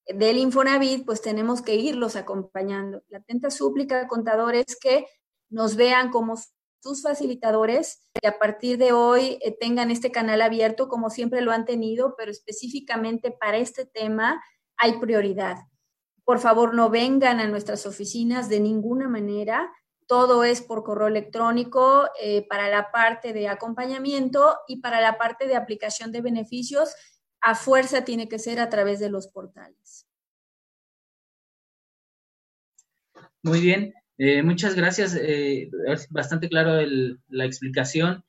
del 0.07 0.37
Infonavit, 0.37 1.05
pues 1.05 1.21
tenemos 1.21 1.61
que 1.61 1.75
irlos 1.75 2.15
acompañando. 2.15 3.03
La 3.09 3.19
atenta 3.19 3.49
súplica, 3.49 4.07
contadores, 4.07 4.77
que 4.79 5.05
nos 5.49 5.75
vean 5.75 6.09
como 6.11 6.37
sus 6.81 7.03
facilitadores, 7.03 8.07
que 8.19 8.27
a 8.27 8.39
partir 8.39 8.77
de 8.77 8.91
hoy 8.91 9.37
eh, 9.41 9.55
tengan 9.57 9.91
este 9.91 10.11
canal 10.11 10.41
abierto 10.41 10.87
como 10.87 11.09
siempre 11.09 11.41
lo 11.41 11.51
han 11.51 11.65
tenido, 11.65 12.15
pero 12.17 12.31
específicamente 12.31 13.31
para 13.31 13.57
este 13.57 13.85
tema 13.85 14.41
hay 14.77 14.93
prioridad. 14.99 15.57
Por 16.23 16.39
favor, 16.39 16.73
no 16.73 16.89
vengan 16.89 17.39
a 17.39 17.47
nuestras 17.47 17.85
oficinas 17.85 18.49
de 18.49 18.59
ninguna 18.59 19.07
manera. 19.07 19.71
Todo 20.07 20.43
es 20.43 20.61
por 20.61 20.83
correo 20.83 21.07
electrónico 21.07 22.09
eh, 22.19 22.47
para 22.47 22.69
la 22.69 22.91
parte 22.91 23.33
de 23.33 23.47
acompañamiento 23.47 24.57
y 24.67 24.81
para 24.81 25.01
la 25.01 25.17
parte 25.17 25.47
de 25.47 25.55
aplicación 25.55 26.11
de 26.11 26.21
beneficios. 26.21 26.95
A 27.41 27.55
fuerza 27.55 28.03
tiene 28.03 28.27
que 28.27 28.39
ser 28.39 28.59
a 28.59 28.69
través 28.69 28.99
de 28.99 29.09
los 29.09 29.27
portales. 29.27 30.07
Muy 33.43 33.59
bien, 33.59 33.93
eh, 34.17 34.43
muchas 34.43 34.75
gracias. 34.75 35.15
Eh, 35.19 35.69
bastante 36.09 36.47
claro 36.49 36.79
la 37.27 37.45
explicación. 37.45 38.23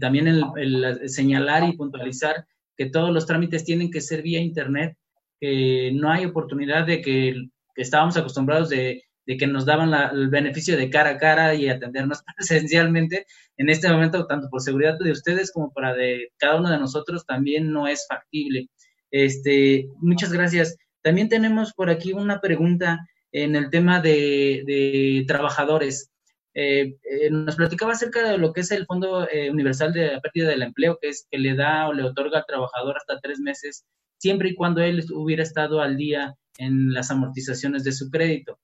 también 0.00 0.28
el 0.28 1.08
señalar 1.08 1.68
y 1.68 1.76
puntualizar 1.76 2.46
que 2.76 2.86
todos 2.86 3.10
los 3.10 3.26
trámites 3.26 3.64
tienen 3.64 3.90
que 3.90 4.00
ser 4.00 4.22
vía 4.22 4.40
Internet 4.40 4.96
que 5.40 5.92
no 5.94 6.10
hay 6.10 6.24
oportunidad 6.24 6.86
de 6.86 7.00
que, 7.00 7.48
estábamos 7.76 8.16
acostumbrados 8.16 8.70
de, 8.70 9.04
que 9.36 9.46
nos 9.46 9.66
daban 9.66 9.92
el 10.12 10.28
beneficio 10.28 10.76
de 10.76 10.90
cara 10.90 11.10
a 11.10 11.18
cara 11.18 11.54
y 11.54 11.68
atendernos 11.68 12.22
presencialmente. 12.36 13.26
En 13.56 13.68
este 13.68 13.88
momento, 13.88 14.26
tanto 14.26 14.48
por 14.48 14.62
seguridad 14.62 14.98
de 14.98 15.12
ustedes 15.12 15.52
como 15.52 15.72
para 15.72 15.94
de 15.94 16.28
cada 16.38 16.56
uno 16.56 16.70
de 16.70 16.78
nosotros, 16.78 17.26
también 17.26 17.72
no 17.72 17.86
es 17.86 18.06
factible. 18.08 18.68
Este, 19.10 19.88
muchas 20.00 20.32
gracias. 20.32 20.76
También 21.02 21.28
tenemos 21.28 21.72
por 21.74 21.90
aquí 21.90 22.12
una 22.12 22.40
pregunta 22.40 23.06
en 23.32 23.56
el 23.56 23.70
tema 23.70 24.00
de, 24.00 25.24
trabajadores. 25.26 26.10
Eh, 26.54 26.96
eh, 27.02 27.30
nos 27.30 27.56
platicaba 27.56 27.92
acerca 27.92 28.28
de 28.28 28.38
lo 28.38 28.52
que 28.52 28.62
es 28.62 28.70
el 28.72 28.86
Fondo 28.86 29.28
eh, 29.30 29.50
Universal 29.50 29.92
de 29.92 30.12
la 30.12 30.20
Pérdida 30.20 30.48
del 30.48 30.62
Empleo, 30.62 30.98
que 31.00 31.10
es 31.10 31.26
que 31.30 31.38
le 31.38 31.54
da 31.54 31.88
o 31.88 31.92
le 31.92 32.02
otorga 32.02 32.38
al 32.38 32.46
trabajador 32.46 32.96
hasta 32.96 33.20
tres 33.20 33.38
meses 33.38 33.84
siempre 34.18 34.50
y 34.50 34.54
cuando 34.54 34.82
él 34.82 35.04
hubiera 35.12 35.42
estado 35.42 35.80
al 35.80 35.96
día 35.96 36.34
en 36.58 36.92
las 36.92 37.10
amortizaciones 37.10 37.84
de 37.84 37.92
su 37.92 38.10
crédito. 38.10 38.58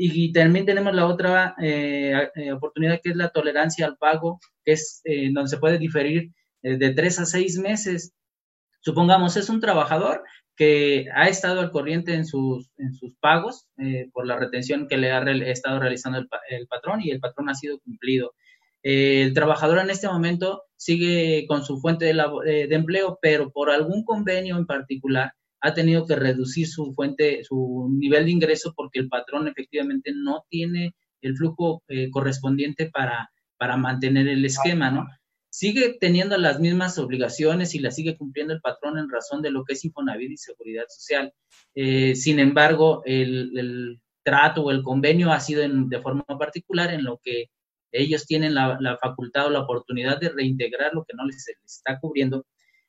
Y, 0.00 0.32
también 0.32 0.64
tenemos 0.64 0.94
la 0.94 1.06
otra 1.06 1.56
eh, 1.60 2.30
eh, 2.36 2.52
oportunidad 2.52 3.00
que 3.02 3.10
es 3.10 3.16
la 3.16 3.30
tolerancia 3.30 3.84
al 3.84 3.96
pago, 3.96 4.38
que 4.64 4.72
es 4.72 5.00
eh, 5.04 5.30
donde 5.32 5.50
se 5.50 5.58
puede 5.58 5.78
diferir 5.78 6.30
de 6.62 6.90
tres 6.90 7.18
a 7.18 7.26
seis 7.26 7.58
meses. 7.58 8.12
Supongamos, 8.80 9.36
es 9.36 9.48
un 9.48 9.60
trabajador 9.60 10.22
que 10.58 11.06
ha 11.14 11.28
estado 11.28 11.60
al 11.60 11.70
corriente 11.70 12.14
en 12.14 12.26
sus, 12.26 12.68
en 12.78 12.92
sus 12.92 13.14
pagos 13.20 13.68
eh, 13.78 14.10
por 14.12 14.26
la 14.26 14.36
retención 14.36 14.88
que 14.88 14.96
le 14.96 15.12
ha 15.12 15.22
estado 15.50 15.78
realizando 15.78 16.18
el, 16.18 16.66
patrón 16.66 17.00
y 17.00 17.10
el 17.10 17.20
patrón 17.20 17.48
ha 17.48 17.54
sido 17.54 17.78
cumplido. 17.78 18.34
Eh, 18.82 19.22
el 19.22 19.34
trabajador 19.34 19.78
en 19.78 19.90
este 19.90 20.08
momento 20.08 20.64
sigue 20.76 21.46
con 21.46 21.64
su 21.64 21.80
fuente 21.80 22.06
de, 22.06 22.10
eh, 22.46 22.66
de, 22.66 22.74
empleo, 22.74 23.20
pero 23.22 23.52
por 23.52 23.70
algún 23.70 24.04
convenio 24.04 24.56
en 24.56 24.66
particular 24.66 25.32
ha 25.60 25.74
tenido 25.74 26.06
que 26.06 26.16
reducir 26.16 26.68
su 26.68 26.92
fuente, 26.94 27.42
su 27.44 27.88
nivel 27.98 28.26
de 28.26 28.30
ingreso 28.32 28.72
porque 28.76 29.00
el 29.00 29.08
patrón 29.08 29.48
efectivamente 29.48 30.12
no 30.14 30.44
tiene 30.48 30.94
el 31.20 31.36
flujo 31.36 31.82
correspondiente 32.12 32.90
para, 32.90 33.30
para 33.56 33.76
mantener 33.76 34.28
el 34.28 34.44
esquema, 34.44 34.90
¿no? 34.90 35.06
sigue 35.50 35.96
teniendo 35.98 36.36
las 36.36 36.60
mismas 36.60 36.98
obligaciones 36.98 37.74
y 37.74 37.80
las 37.80 37.96
sigue 37.96 38.16
cumpliendo 38.16 38.52
el 38.54 38.60
patrón 38.60 38.98
en 38.98 39.10
razón 39.10 39.42
de 39.42 39.50
lo 39.50 39.64
que 39.64 39.72
es 39.72 39.84
Infonavit 39.84 40.30
y 40.30 40.36
Seguridad 40.36 40.84
Social. 40.88 41.32
Eh, 41.74 42.14
sin 42.14 42.38
embargo, 42.38 43.02
el, 43.04 44.00
trato 44.22 44.62
o 44.62 44.70
el 44.70 44.82
convenio 44.82 45.32
ha 45.32 45.40
sido 45.40 45.66
de 45.66 46.02
forma 46.02 46.22
particular 46.38 46.92
en 46.92 47.02
lo 47.02 47.18
que 47.24 47.46
ellos 47.90 48.26
tienen 48.26 48.54
la, 48.54 48.98
facultad 49.00 49.46
o 49.46 49.50
la 49.50 49.60
oportunidad 49.60 50.20
de 50.20 50.28
reintegrar 50.28 50.92
lo 50.92 51.04
que 51.04 51.16
no 51.16 51.24
les, 51.24 51.48
está 51.64 51.98
cubriendo. 51.98 52.44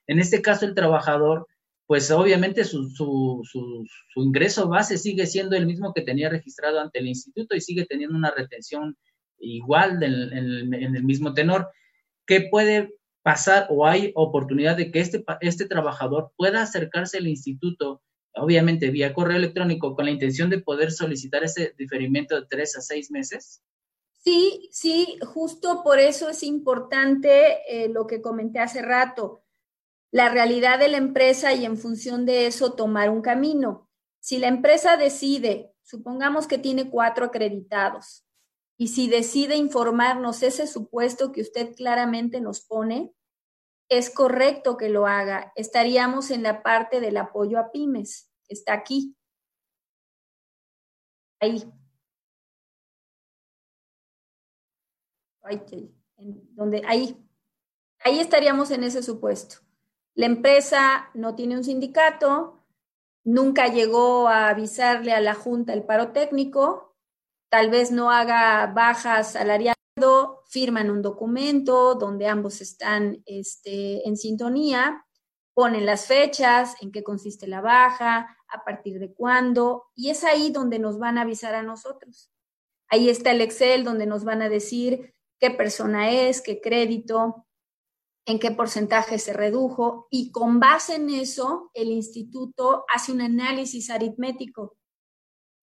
En 0.05 0.19
este 0.19 0.41
caso, 0.41 0.65
el 0.65 0.75
trabajador, 0.75 1.47
pues 1.89 2.11
obviamente 2.11 2.65
su, 2.65 2.87
su, 2.91 3.41
su, 3.43 4.21
ingreso 4.21 4.69
base 4.69 4.95
sigue 4.95 5.25
siendo 5.25 5.55
el 5.55 5.65
mismo 5.65 5.91
que 5.91 6.03
tenía 6.03 6.29
registrado 6.29 6.79
ante 6.79 6.99
el 6.99 7.07
instituto 7.07 7.55
y 7.55 7.61
sigue 7.61 7.87
teniendo 7.87 8.15
una 8.15 8.29
retención 8.29 8.95
igual 9.39 10.03
en 10.03 10.95
el 10.95 11.03
mismo 11.03 11.33
tenor. 11.33 11.67
¿qué 12.29 12.41
puede 12.41 12.93
pasar 13.23 13.65
o 13.71 13.87
hay 13.87 14.11
oportunidad 14.15 14.77
de 14.77 14.91
que 14.91 14.99
este, 14.99 15.25
este 15.41 15.65
trabajador 15.65 16.31
pueda 16.37 16.61
acercarse 16.61 17.17
al 17.17 17.27
instituto, 17.27 18.03
obviamente 18.35 18.91
vía 18.91 19.15
correo 19.15 19.37
electrónico, 19.37 19.95
con 19.95 20.05
la 20.05 20.11
intención 20.11 20.47
de 20.51 20.59
poder 20.59 20.91
solicitar 20.91 21.43
ese 21.43 21.73
diferimiento 21.75 22.39
de 22.39 22.45
tres 22.47 22.77
a 22.77 22.81
seis 22.81 23.09
meses? 23.09 23.63
Sí, 24.23 24.69
sí, 24.71 25.17
justo 25.25 25.81
por 25.83 25.97
eso 25.97 26.29
es 26.29 26.43
importante 26.43 27.57
eh, 27.67 27.89
lo 27.89 28.05
que 28.05 28.21
comenté 28.21 28.59
hace 28.59 28.83
rato, 28.83 29.41
la 30.11 30.29
realidad 30.29 30.79
de 30.79 30.87
la 30.87 30.97
empresa 30.97 31.53
y 31.53 31.65
en 31.65 31.77
función 31.77 32.25
de 32.25 32.47
eso 32.47 32.73
tomar 32.73 33.09
un 33.09 33.21
camino. 33.21 33.89
Si 34.19 34.37
la 34.37 34.47
empresa 34.47 34.97
decide, 34.97 35.73
supongamos 35.83 36.47
que 36.47 36.57
tiene 36.57 36.89
cuatro 36.89 37.25
acreditados, 37.25 38.25
y 38.77 38.87
si 38.87 39.09
decide 39.09 39.57
informarnos 39.57 40.41
ese 40.41 40.65
supuesto 40.65 41.33
que 41.33 41.41
usted 41.41 41.75
claramente 41.75 42.39
nos 42.39 42.61
pone, 42.61 43.13
es 43.89 44.09
correcto 44.09 44.77
que 44.77 44.87
lo 44.87 45.05
haga. 45.05 45.51
Estaríamos 45.55 46.31
en 46.31 46.43
la 46.43 46.63
parte 46.63 47.01
del 47.01 47.17
apoyo 47.17 47.59
a 47.59 47.71
pymes, 47.71 48.31
está 48.47 48.73
aquí. 48.73 49.17
Ahí. 51.41 51.69
Ahí, 55.41 55.91
donde, 56.51 56.81
ahí. 56.87 57.17
Ahí 57.99 58.19
estaríamos 58.19 58.71
en 58.71 58.83
ese 58.83 59.03
supuesto. 59.03 59.57
La 60.15 60.25
empresa 60.25 61.09
no 61.13 61.35
tiene 61.35 61.55
un 61.55 61.63
sindicato, 61.63 62.65
nunca 63.23 63.67
llegó 63.67 64.27
a 64.27 64.49
avisarle 64.49 65.13
a 65.13 65.21
la 65.21 65.33
Junta 65.33 65.73
el 65.73 65.83
paro 65.83 66.11
técnico, 66.11 66.95
tal 67.49 67.69
vez 67.69 67.91
no 67.91 68.11
haga 68.11 68.67
bajas 68.67 69.33
salariales, 69.33 69.79
firman 70.47 70.89
un 70.89 71.01
documento 71.01 71.95
donde 71.95 72.27
ambos 72.27 72.61
están 72.61 73.21
este, 73.25 74.07
en 74.07 74.17
sintonía, 74.17 75.05
ponen 75.53 75.85
las 75.85 76.05
fechas, 76.05 76.75
en 76.81 76.91
qué 76.91 77.03
consiste 77.03 77.47
la 77.47 77.61
baja, 77.61 78.37
a 78.47 78.63
partir 78.63 78.99
de 78.99 79.13
cuándo, 79.13 79.85
y 79.93 80.09
es 80.09 80.23
ahí 80.23 80.51
donde 80.51 80.79
nos 80.79 80.97
van 80.97 81.17
a 81.17 81.21
avisar 81.21 81.53
a 81.53 81.63
nosotros. 81.63 82.31
Ahí 82.87 83.09
está 83.09 83.31
el 83.31 83.41
Excel 83.41 83.83
donde 83.83 84.07
nos 84.07 84.23
van 84.23 84.41
a 84.41 84.49
decir 84.49 85.13
qué 85.39 85.51
persona 85.51 86.09
es, 86.11 86.41
qué 86.41 86.59
crédito, 86.61 87.45
en 88.29 88.37
qué 88.37 88.51
porcentaje 88.51 89.17
se 89.17 89.33
redujo, 89.33 90.07
y 90.11 90.31
con 90.31 90.59
base 90.59 90.95
en 90.95 91.09
eso, 91.09 91.71
el 91.73 91.87
instituto 91.89 92.85
hace 92.93 93.11
un 93.11 93.21
análisis 93.21 93.89
aritmético 93.89 94.77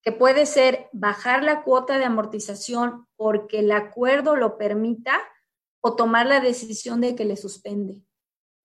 que 0.02 0.10
puede 0.10 0.46
ser 0.46 0.88
bajar 0.92 1.44
la 1.44 1.62
cuota 1.62 1.96
de 1.96 2.04
amortización 2.04 3.06
porque 3.14 3.60
el 3.60 3.70
acuerdo 3.70 4.34
lo 4.34 4.58
permita 4.58 5.12
o 5.80 5.94
tomar 5.94 6.26
la 6.26 6.40
decisión 6.40 7.00
de 7.00 7.14
que 7.14 7.24
le 7.24 7.36
suspende. 7.36 8.02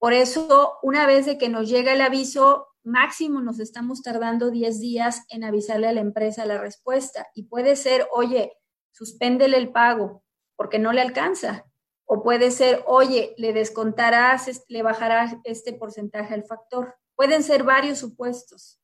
Por 0.00 0.12
eso, 0.12 0.78
una 0.82 1.06
vez 1.06 1.24
de 1.24 1.38
que 1.38 1.48
nos 1.48 1.68
llega 1.68 1.92
el 1.92 2.00
aviso, 2.00 2.66
máximo 2.82 3.40
nos 3.40 3.60
estamos 3.60 4.02
tardando 4.02 4.50
10 4.50 4.80
días 4.80 5.24
en 5.28 5.44
avisarle 5.44 5.86
a 5.86 5.92
la 5.92 6.00
empresa 6.00 6.44
la 6.44 6.58
respuesta. 6.58 7.28
Y 7.36 7.44
puede 7.44 7.76
ser, 7.76 8.08
oye, 8.12 8.52
suspéndele 8.90 9.58
el 9.58 9.70
pago 9.70 10.24
porque 10.56 10.80
no 10.80 10.92
le 10.92 11.02
alcanza. 11.02 11.66
O 12.14 12.22
puede 12.22 12.50
ser, 12.50 12.84
oye, 12.86 13.34
le 13.38 13.54
descontarás, 13.54 14.66
le 14.68 14.82
bajarás 14.82 15.36
este 15.44 15.72
porcentaje 15.72 16.34
al 16.34 16.44
factor. 16.44 16.94
Pueden 17.16 17.42
ser 17.42 17.62
varios 17.62 18.00
supuestos. 18.00 18.78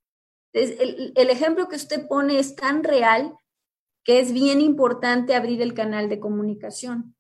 El, 0.55 1.13
el 1.15 1.29
ejemplo 1.29 1.69
que 1.69 1.77
usted 1.77 2.09
pone 2.09 2.39
es 2.39 2.57
tan 2.57 2.83
real 2.83 3.37
que 4.03 4.21
es 4.21 4.33
bien 4.33 4.63
importante 4.63 5.35
abrir 5.35 5.61
el 5.61 5.75
canal 5.75 6.09
de 6.09 6.21
comunicación. 6.21 7.15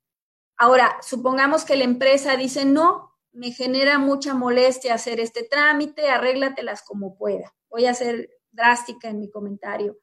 Ahora, 0.57 0.97
supongamos 1.03 1.66
que 1.66 1.77
la 1.77 1.85
empresa 1.85 2.38
dice, 2.38 2.64
no, 2.64 3.14
me 3.33 3.53
genera 3.53 3.99
mucha 3.99 4.33
molestia 4.33 4.94
hacer 4.94 5.21
este 5.21 5.42
trámite, 5.42 6.09
arréglatelas 6.09 6.81
como 6.85 7.18
pueda. 7.18 7.55
Voy 7.68 7.85
a 7.85 7.92
ser 7.92 8.31
drástica 8.51 9.11
en 9.11 9.21
mi 9.21 9.31
comentario. 9.31 9.99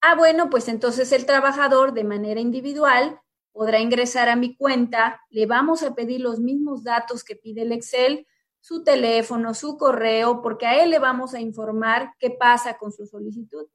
Ah, 0.00 0.14
bueno, 0.14 0.48
pues 0.48 0.68
entonces 0.68 1.12
el 1.12 1.26
trabajador 1.26 1.92
de 1.92 2.04
manera 2.04 2.40
individual 2.40 3.20
podrá 3.52 3.80
ingresar 3.80 4.28
a 4.28 4.36
mi 4.36 4.56
cuenta, 4.56 5.20
le 5.30 5.46
vamos 5.46 5.82
a 5.82 5.94
pedir 5.94 6.20
los 6.20 6.40
mismos 6.40 6.82
datos 6.82 7.22
que 7.22 7.36
pide 7.36 7.62
el 7.62 7.72
Excel, 7.72 8.26
su 8.60 8.82
teléfono, 8.84 9.54
su 9.54 9.76
correo, 9.76 10.40
porque 10.42 10.66
a 10.66 10.82
él 10.82 10.90
le 10.90 10.98
vamos 10.98 11.34
a 11.34 11.40
informar 11.40 12.14
qué 12.18 12.30
pasa 12.30 12.78
con 12.78 12.92
su 12.92 13.06
solicitud. 13.06 13.66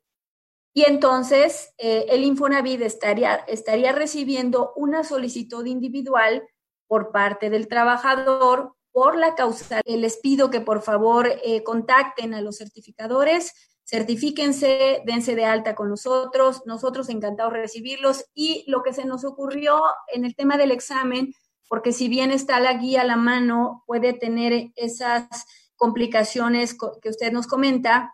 Y 0.74 0.86
entonces 0.86 1.74
eh, 1.78 2.06
el 2.10 2.24
Infonavit 2.24 2.82
estaría, 2.82 3.36
estaría 3.48 3.92
recibiendo 3.92 4.74
una 4.76 5.04
solicitud 5.04 5.66
individual 5.66 6.48
por 6.88 7.12
parte 7.12 7.50
del 7.50 7.68
trabajador 7.68 8.76
por 8.92 9.18
la 9.18 9.36
causa. 9.36 9.82
Les 9.86 10.18
pido 10.18 10.50
que 10.50 10.62
por 10.62 10.82
favor 10.82 11.28
eh, 11.44 11.64
contacten 11.64 12.34
a 12.34 12.42
los 12.42 12.58
certificadores, 12.58 13.54
certifíquense, 13.88 15.02
dense 15.06 15.36
de 15.36 15.46
alta 15.46 15.74
con 15.74 15.90
nosotros, 15.90 16.62
nosotros 16.66 17.10
encantados 17.10 17.54
de 17.54 17.62
recibirlos. 17.62 18.26
Y 18.34 18.66
lo 18.68 18.84
que 18.84 18.94
se 18.94 19.06
nos 19.06 19.24
ocurrió 19.24 19.82
en 20.14 20.26
el 20.26 20.36
tema 20.36 20.58
del 20.58 20.72
examen, 20.72 21.34
porque 21.70 21.94
si 21.94 22.10
bien 22.10 22.32
está 22.32 22.60
la 22.60 22.74
guía 22.74 23.02
a 23.02 23.06
la 23.06 23.16
mano, 23.16 23.84
puede 23.88 24.14
tener 24.14 24.72
esas 24.76 25.28
complicaciones 25.76 26.76
que 27.02 27.10
usted 27.10 27.32
nos 27.32 27.48
comenta. 27.48 28.14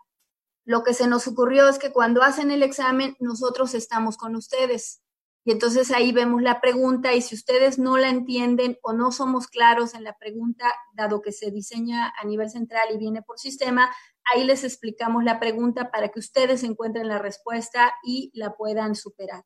Lo 0.64 0.84
que 0.84 0.94
se 0.94 1.08
nos 1.08 1.26
ocurrió 1.26 1.68
es 1.68 1.78
que 1.78 1.92
cuando 1.92 2.22
hacen 2.22 2.50
el 2.50 2.62
examen, 2.62 3.16
nosotros 3.18 3.74
estamos 3.74 4.16
con 4.16 4.36
ustedes. 4.36 5.02
Y 5.46 5.52
entonces 5.52 5.90
ahí 5.90 6.10
vemos 6.12 6.40
la 6.40 6.60
pregunta 6.60 7.12
y 7.12 7.20
si 7.20 7.34
ustedes 7.34 7.78
no 7.78 7.98
la 7.98 8.08
entienden 8.08 8.78
o 8.82 8.94
no 8.94 9.12
somos 9.12 9.46
claros 9.46 9.94
en 9.94 10.02
la 10.02 10.16
pregunta, 10.16 10.72
dado 10.94 11.20
que 11.20 11.32
se 11.32 11.50
diseña 11.50 12.14
a 12.18 12.24
nivel 12.24 12.48
central 12.48 12.88
y 12.94 12.96
viene 12.96 13.20
por 13.20 13.38
sistema, 13.38 13.94
ahí 14.32 14.44
les 14.44 14.64
explicamos 14.64 15.24
la 15.24 15.40
pregunta 15.40 15.90
para 15.90 16.08
que 16.08 16.20
ustedes 16.20 16.62
encuentren 16.62 17.08
la 17.08 17.18
respuesta 17.18 17.92
y 18.04 18.30
la 18.34 18.54
puedan 18.54 18.94
superar 18.94 19.44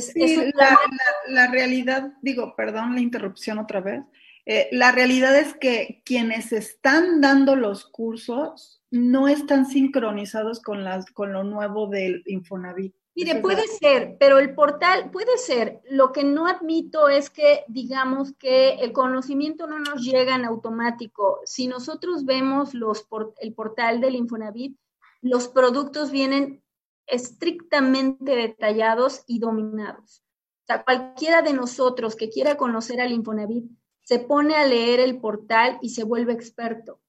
sí, 0.00 0.52
la, 1.28 1.46
realidad, 1.48 2.12
digo, 2.22 2.54
perdón 2.56 2.94
la 2.94 3.00
interrupción 3.00 3.58
otra 3.58 3.80
vez, 3.80 4.02
eh, 4.46 4.68
la 4.72 4.92
realidad 4.92 5.36
es 5.36 5.54
que 5.54 6.02
quienes 6.04 6.52
están 6.52 7.20
dando 7.20 7.54
los 7.54 7.84
cursos 7.86 8.82
no 8.90 9.28
están 9.28 9.66
sincronizados 9.66 10.60
con, 10.60 10.84
las, 10.84 11.10
con 11.10 11.32
lo 11.32 11.44
nuevo 11.44 11.86
del 11.88 12.22
Infonavit. 12.26 12.94
Mire, 13.18 13.40
puede 13.40 13.66
ser, 13.66 14.16
pero 14.20 14.38
el 14.38 14.54
portal 14.54 15.10
puede 15.10 15.38
ser. 15.38 15.80
Lo 15.90 16.12
que 16.12 16.22
no 16.22 16.46
admito 16.46 17.08
es 17.08 17.30
que 17.30 17.64
digamos 17.66 18.32
que 18.38 18.74
el 18.74 18.92
conocimiento 18.92 19.66
no 19.66 19.80
nos 19.80 20.02
llega 20.04 20.36
en 20.36 20.44
automático. 20.44 21.40
Si 21.44 21.66
nosotros 21.66 22.24
vemos 22.24 22.74
los 22.74 23.08
el 23.40 23.54
portal 23.54 24.00
del 24.00 24.14
Infonavit, 24.14 24.78
los 25.20 25.48
productos 25.48 26.12
vienen 26.12 26.62
estrictamente 27.08 28.36
detallados 28.36 29.24
y 29.26 29.40
dominados. 29.40 30.22
O 30.62 30.66
sea, 30.68 30.84
cualquiera 30.84 31.42
de 31.42 31.54
nosotros 31.54 32.14
que 32.14 32.30
quiera 32.30 32.56
conocer 32.56 33.00
al 33.00 33.10
Infonavit 33.10 33.68
se 34.04 34.20
pone 34.20 34.54
a 34.54 34.64
leer 34.64 35.00
el 35.00 35.18
portal 35.18 35.78
y 35.82 35.88
se 35.88 36.04
vuelve 36.04 36.34
experto. 36.34 37.00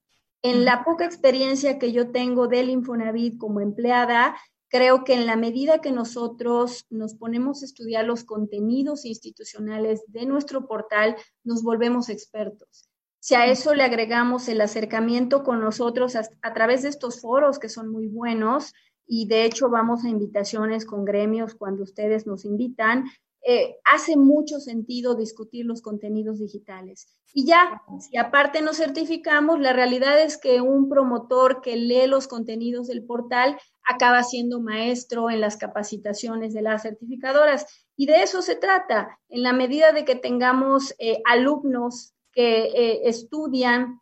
En 0.42 0.66
la 0.66 0.84
poca 0.84 1.06
experiencia 1.06 1.78
que 1.78 1.92
yo 1.92 2.10
tengo 2.10 2.48
del 2.48 2.72
Infonavit 2.72 3.38
como 3.38 3.62
empleada, 3.62 4.36
creo 4.70 5.04
que 5.04 5.14
en 5.14 5.26
la 5.26 5.36
medida 5.36 5.82
que 5.82 5.92
nosotros 5.92 6.86
nos 6.90 7.16
ponemos 7.16 7.62
a 7.62 7.66
estudiar 7.66 8.06
los 8.06 8.24
contenidos 8.24 9.06
institucionales 9.06 10.04
de 10.08 10.26
nuestro 10.26 10.68
portal, 10.68 11.16
nos 11.44 11.64
volvemos 11.64 12.10
expertos. 12.10 12.90
Si 13.20 13.36
a 13.36 13.48
eso 13.48 13.76
le 13.76 13.84
agregamos 13.84 14.48
el 14.48 14.62
acercamiento 14.62 15.44
con 15.44 15.60
nosotros 15.60 16.16
a, 16.16 16.54
través 16.54 16.84
de 16.84 16.90
estos 16.90 17.20
foros 17.20 17.60
que 17.60 17.68
son 17.68 17.90
muy 17.90 18.08
buenos, 18.08 18.74
y 19.06 19.28
de 19.28 19.44
hecho 19.44 19.70
vamos 19.70 20.06
a 20.06 20.10
invitaciones 20.10 20.86
con 20.86 21.04
gremios 21.04 21.56
cuando 21.56 21.84
ustedes 21.84 22.28
nos 22.28 22.46
invitan, 22.46 23.06
eh, 23.46 23.78
hace 23.86 24.18
mucho 24.18 24.60
sentido 24.60 25.16
discutir 25.16 25.66
los 25.66 25.82
contenidos 25.82 26.40
digitales. 26.40 27.08
Y 27.34 27.46
ya, 27.46 27.82
si 28.00 28.18
aparte 28.18 28.62
nos 28.62 28.78
certificamos, 28.78 29.60
la 29.60 29.72
realidad 29.72 30.20
es 30.20 30.38
que 30.38 30.62
un 30.62 30.90
promotor 30.90 31.62
que 31.62 31.76
lee 31.76 32.08
los 32.08 32.28
contenidos 32.28 32.88
del 32.88 33.06
portal 33.06 33.58
acaba 33.84 34.24
siendo 34.24 34.60
maestro 34.60 35.30
en 35.30 35.42
las 35.42 35.58
capacitaciones 35.58 36.54
de 36.54 36.64
las 36.64 36.82
certificadoras. 36.82 37.66
Y 37.96 38.08
de 38.08 38.24
eso 38.24 38.42
se 38.42 38.56
trata. 38.56 39.20
En 39.30 39.44
la 39.44 39.54
medida 39.54 39.92
de 39.92 40.06
que 40.06 40.16
tengamos 40.16 40.96
eh, 41.00 41.22
alumnos 41.26 42.14
que 42.32 42.64
eh, 42.64 43.02
estudian 43.06 44.02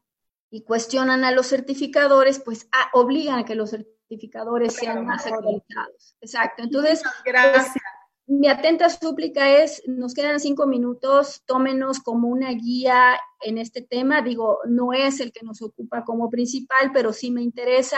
y 0.50 0.63
cuestionan 0.63 1.23
a 1.23 1.32
los 1.32 1.47
certificadores, 1.47 2.39
pues 2.39 2.67
ah, 2.71 2.89
obligan 2.93 3.39
a 3.39 3.45
que 3.45 3.56
los 3.56 3.71
certificadores 3.71 4.73
sean 4.73 5.06
más 5.06 5.26
actualizados. 5.26 6.15
Exacto. 6.21 6.63
Entonces, 6.63 7.04
gracias. 7.26 7.71
Pues, 7.73 7.84
mi 8.28 8.50
atenta 8.50 8.90
súplica 8.90 9.58
es, 9.58 9.82
nos 9.88 10.13
quedan 10.13 10.42
cinco 10.42 10.68
minutos, 10.68 11.44
tómenos 11.46 12.00
como 12.00 12.28
una 12.28 12.52
guía 12.52 13.18
en 13.42 13.58
este 13.58 13.82
tema. 13.82 14.22
Digo, 14.22 14.60
no 14.68 14.92
es 14.92 15.22
el 15.22 15.32
que 15.32 15.46
nos 15.46 15.62
ocupa 15.62 16.04
como 16.04 16.30
principal, 16.30 16.92
pero 16.94 17.13
sí 17.13 17.32
me 17.32 17.42
interesa. 17.42 17.98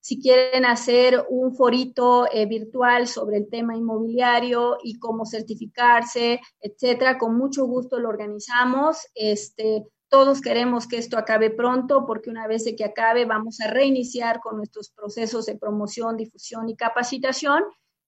Si 0.00 0.20
quieren 0.20 0.64
hacer 0.64 1.24
un 1.28 1.54
forito 1.54 2.26
eh, 2.32 2.46
virtual 2.46 3.06
sobre 3.06 3.36
el 3.38 3.48
tema 3.48 3.76
inmobiliario 3.76 4.78
y 4.82 4.98
cómo 4.98 5.24
certificarse, 5.24 6.40
etcétera, 6.60 7.16
con 7.16 7.38
mucho 7.38 7.64
gusto 7.66 8.00
lo 8.00 8.08
organizamos. 8.08 9.06
Este, 9.14 9.86
todos 10.08 10.40
queremos 10.40 10.88
que 10.88 10.98
esto 10.98 11.18
acabe 11.18 11.50
pronto 11.50 12.04
porque 12.04 12.30
una 12.30 12.48
vez 12.48 12.64
de 12.64 12.74
que 12.74 12.84
acabe 12.84 13.26
vamos 13.26 13.60
a 13.60 13.70
reiniciar 13.70 14.40
con 14.40 14.56
nuestros 14.56 14.90
procesos 14.90 15.46
de 15.46 15.56
promoción, 15.56 16.16
difusión 16.16 16.68
y 16.68 16.74
capacitación 16.74 17.62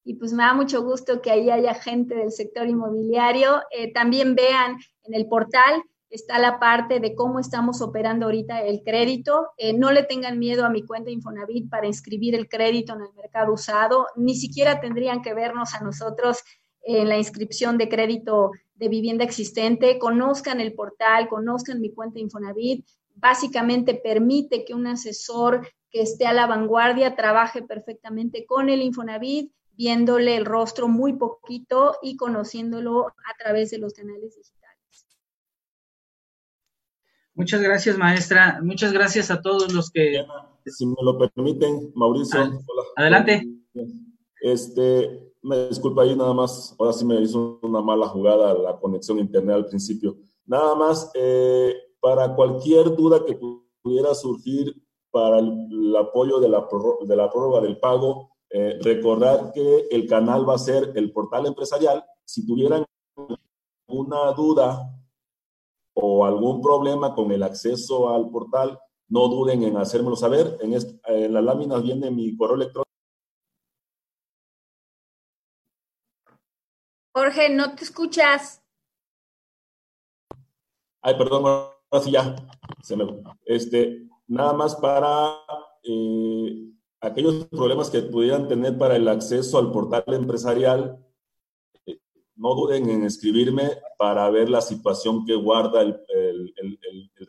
y 0.04 0.14
pues 0.14 0.32
me 0.32 0.42
da 0.42 0.54
mucho 0.54 0.82
gusto 0.82 1.20
que 1.20 1.30
ahí 1.30 1.50
haya 1.50 1.74
gente 1.74 2.14
del 2.14 2.32
sector 2.32 2.66
inmobiliario. 2.66 3.62
Eh, 3.70 3.92
también 3.92 4.34
vean 4.34 4.78
en 5.04 5.14
el 5.14 5.26
portal, 5.28 5.82
está 6.08 6.38
la 6.38 6.58
parte 6.58 7.00
de 7.00 7.14
cómo 7.14 7.38
estamos 7.38 7.82
operando 7.82 8.26
ahorita 8.26 8.62
el 8.62 8.82
crédito. 8.82 9.50
Eh, 9.58 9.72
no 9.72 9.92
le 9.92 10.02
tengan 10.02 10.38
miedo 10.38 10.64
a 10.64 10.70
mi 10.70 10.84
cuenta 10.84 11.10
Infonavit 11.10 11.68
para 11.68 11.86
inscribir 11.86 12.34
el 12.34 12.48
crédito 12.48 12.94
en 12.94 13.02
el 13.02 13.14
mercado 13.14 13.52
usado. 13.52 14.06
Ni 14.16 14.34
siquiera 14.34 14.80
tendrían 14.80 15.22
que 15.22 15.34
vernos 15.34 15.74
a 15.74 15.80
nosotros 15.80 16.38
en 16.82 17.08
la 17.08 17.18
inscripción 17.18 17.76
de 17.76 17.88
crédito 17.88 18.52
de 18.74 18.88
vivienda 18.88 19.24
existente. 19.24 19.98
Conozcan 19.98 20.60
el 20.60 20.74
portal, 20.74 21.28
conozcan 21.28 21.80
mi 21.80 21.92
cuenta 21.92 22.18
Infonavit. 22.18 22.86
Básicamente 23.14 23.94
permite 23.94 24.64
que 24.64 24.72
un 24.72 24.86
asesor 24.86 25.68
que 25.90 26.00
esté 26.00 26.26
a 26.26 26.32
la 26.32 26.46
vanguardia 26.46 27.14
trabaje 27.14 27.62
perfectamente 27.62 28.46
con 28.46 28.70
el 28.70 28.80
Infonavit 28.80 29.52
viéndole 29.80 30.36
el 30.36 30.44
rostro 30.44 30.88
muy 30.88 31.14
poquito 31.14 31.94
y 32.02 32.18
conociéndolo 32.18 33.06
a 33.06 33.36
través 33.38 33.70
de 33.70 33.78
los 33.78 33.94
canales 33.94 34.36
digitales. 34.36 35.06
Muchas 37.32 37.62
gracias, 37.62 37.96
maestra. 37.96 38.60
Muchas 38.62 38.92
gracias 38.92 39.30
a 39.30 39.40
todos 39.40 39.72
los 39.72 39.90
que... 39.90 40.22
Si 40.66 40.84
me 40.84 40.96
lo 41.02 41.16
permiten, 41.16 41.92
Mauricio. 41.94 42.40
Ah, 42.40 42.50
adelante. 42.96 43.48
Este, 44.42 45.32
me 45.40 45.68
disculpa 45.68 46.02
ahí 46.02 46.14
nada 46.14 46.34
más. 46.34 46.76
Ahora 46.78 46.92
sí 46.92 47.06
me 47.06 47.18
hizo 47.18 47.58
una 47.62 47.80
mala 47.80 48.06
jugada 48.08 48.52
la 48.52 48.78
conexión 48.78 49.18
internet 49.18 49.56
al 49.56 49.66
principio. 49.66 50.18
Nada 50.44 50.74
más, 50.74 51.10
eh, 51.14 51.74
para 52.00 52.34
cualquier 52.34 52.94
duda 52.94 53.24
que 53.24 53.38
pudiera 53.80 54.14
surgir 54.14 54.74
para 55.10 55.38
el, 55.38 55.96
apoyo 55.96 56.38
de 56.38 56.50
la, 56.50 56.68
de 57.06 57.16
la 57.16 57.30
prórroga 57.30 57.62
del 57.62 57.78
pago, 57.78 58.30
eh, 58.50 58.78
recordar 58.82 59.52
que 59.52 59.86
el 59.90 60.06
canal 60.08 60.48
va 60.48 60.54
a 60.54 60.58
ser 60.58 60.92
el 60.96 61.12
portal 61.12 61.46
empresarial. 61.46 62.04
Si 62.24 62.46
tuvieran 62.46 62.84
alguna 63.88 64.32
duda 64.32 64.92
o 65.94 66.24
algún 66.24 66.60
problema 66.60 67.14
con 67.14 67.30
el 67.30 67.42
acceso 67.42 68.10
al 68.14 68.28
portal, 68.30 68.78
no 69.08 69.28
duden 69.28 69.62
en 69.62 69.76
hacérmelo 69.76 70.16
saber. 70.16 70.58
En, 70.60 70.74
en 70.74 71.32
las 71.32 71.44
láminas 71.44 71.82
viene 71.82 72.10
mi 72.10 72.36
correo 72.36 72.56
electrónico. 72.56 72.90
Jorge, 77.12 77.50
no 77.50 77.74
te 77.74 77.84
escuchas. 77.84 78.62
Ay, 81.02 81.14
perdón, 81.16 81.44
ahora 81.46 82.04
sí 82.04 82.12
ya. 82.12 82.36
Se 82.82 82.96
me, 82.96 83.04
este, 83.44 84.08
nada 84.26 84.52
más 84.52 84.76
para 84.76 85.40
eh, 85.82 86.72
aquellos 87.00 87.46
problemas 87.46 87.90
que 87.90 88.02
pudieran 88.02 88.46
tener 88.48 88.76
para 88.76 88.96
el 88.96 89.08
acceso 89.08 89.58
al 89.58 89.72
portal 89.72 90.04
empresarial, 90.08 90.98
eh, 91.86 91.98
no 92.36 92.54
duden 92.54 92.90
en 92.90 93.04
escribirme 93.04 93.78
para 93.98 94.28
ver 94.30 94.50
la 94.50 94.60
situación 94.60 95.24
que 95.24 95.34
guarda 95.34 95.82
el, 95.82 95.98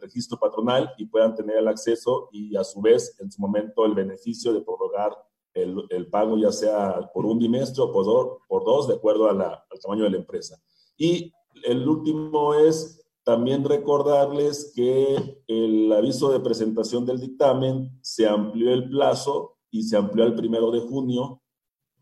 registro 0.02 0.40
patronal 0.40 0.92
y 0.98 1.06
puedan 1.06 1.36
tener 1.36 1.58
el 1.58 1.68
acceso 1.68 2.30
y 2.32 2.56
a 2.56 2.64
su 2.64 2.82
vez 2.82 3.16
en 3.20 3.32
su 3.32 3.40
momento 3.40 3.86
el 3.86 3.94
beneficio 3.94 4.52
de 4.52 4.62
prorrogar 4.62 5.16
el, 5.54 6.08
pago 6.10 6.38
ya 6.38 6.52
sea 6.52 7.12
por 7.14 7.26
un 7.26 7.38
bimestre 7.38 7.84
o 7.84 7.92
por, 7.92 8.40
por 8.48 8.66
dos, 8.66 8.88
de 8.88 8.96
acuerdo 8.96 9.30
al 9.30 9.80
tamaño 9.82 10.06
de 10.06 10.10
la 10.12 10.18
empresa. 10.18 10.58
Y 10.98 11.32
el 11.64 11.88
último 11.88 12.56
es 12.56 13.06
también 13.24 13.64
recordarles 13.64 14.72
que 14.76 15.44
el 15.48 15.92
aviso 15.92 16.32
de 16.32 16.40
presentación 16.40 17.06
del 17.06 17.20
dictamen 17.20 17.92
se 18.02 18.28
amplió 18.28 18.74
el 18.74 18.90
plazo 18.90 19.58
y 19.72 19.84
se 19.84 19.98
amplió 19.98 20.26
al 20.26 20.36
primero 20.36 20.70
de 20.70 20.82
junio, 20.82 21.42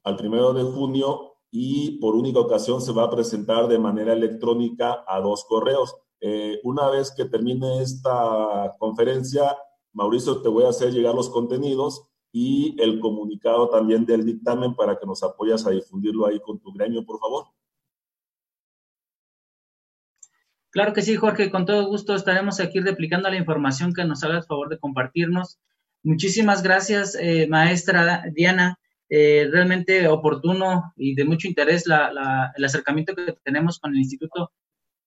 al 0.03 0.17
primero 0.17 0.53
de 0.53 0.63
junio 0.63 1.35
y 1.51 1.99
por 1.99 2.15
única 2.15 2.39
ocasión 2.39 2.81
se 2.81 2.91
va 2.91 3.03
a 3.03 3.09
presentar 3.09 3.67
de 3.67 3.79
manera 3.79 4.13
electrónica 4.13 5.03
a 5.07 5.19
dos 5.21 5.45
correos. 5.45 5.95
Eh, 6.19 6.59
una 6.63 6.89
vez 6.89 7.13
que 7.15 7.25
termine 7.25 7.81
esta 7.81 8.75
conferencia, 8.77 9.55
Mauricio, 9.93 10.41
te 10.41 10.49
voy 10.49 10.65
a 10.65 10.69
hacer 10.69 10.91
llegar 10.91 11.15
los 11.15 11.29
contenidos 11.29 12.09
y 12.31 12.79
el 12.81 12.99
comunicado 12.99 13.69
también 13.69 14.05
del 14.05 14.25
dictamen 14.25 14.75
para 14.75 14.97
que 14.99 15.05
nos 15.05 15.23
apoyas 15.23 15.65
a 15.65 15.71
difundirlo 15.71 16.25
ahí 16.25 16.39
con 16.39 16.59
tu 16.59 16.71
gremio, 16.73 17.05
por 17.05 17.19
favor. 17.19 17.45
Claro 20.71 20.93
que 20.93 21.01
sí, 21.01 21.15
Jorge, 21.15 21.49
con 21.49 21.65
todo 21.65 21.87
gusto 21.87 22.13
estaremos 22.13 22.59
aquí 22.59 22.79
replicando 22.79 23.27
la 23.29 23.37
información 23.37 23.91
que 23.91 24.05
nos 24.05 24.23
hagas 24.23 24.45
favor 24.45 24.69
de 24.69 24.77
compartirnos. 24.77 25.59
Muchísimas 26.03 26.63
gracias, 26.63 27.15
eh, 27.19 27.47
maestra 27.47 28.23
Diana. 28.33 28.77
Eh, 29.11 29.49
realmente 29.51 30.07
oportuno 30.07 30.93
y 30.95 31.15
de 31.15 31.25
mucho 31.25 31.47
interés 31.47 31.85
el 31.87 32.63
acercamiento 32.63 33.15
que 33.15 33.35
tenemos 33.43 33.79
con 33.79 33.91
el 33.91 33.97
instituto. 33.97 34.51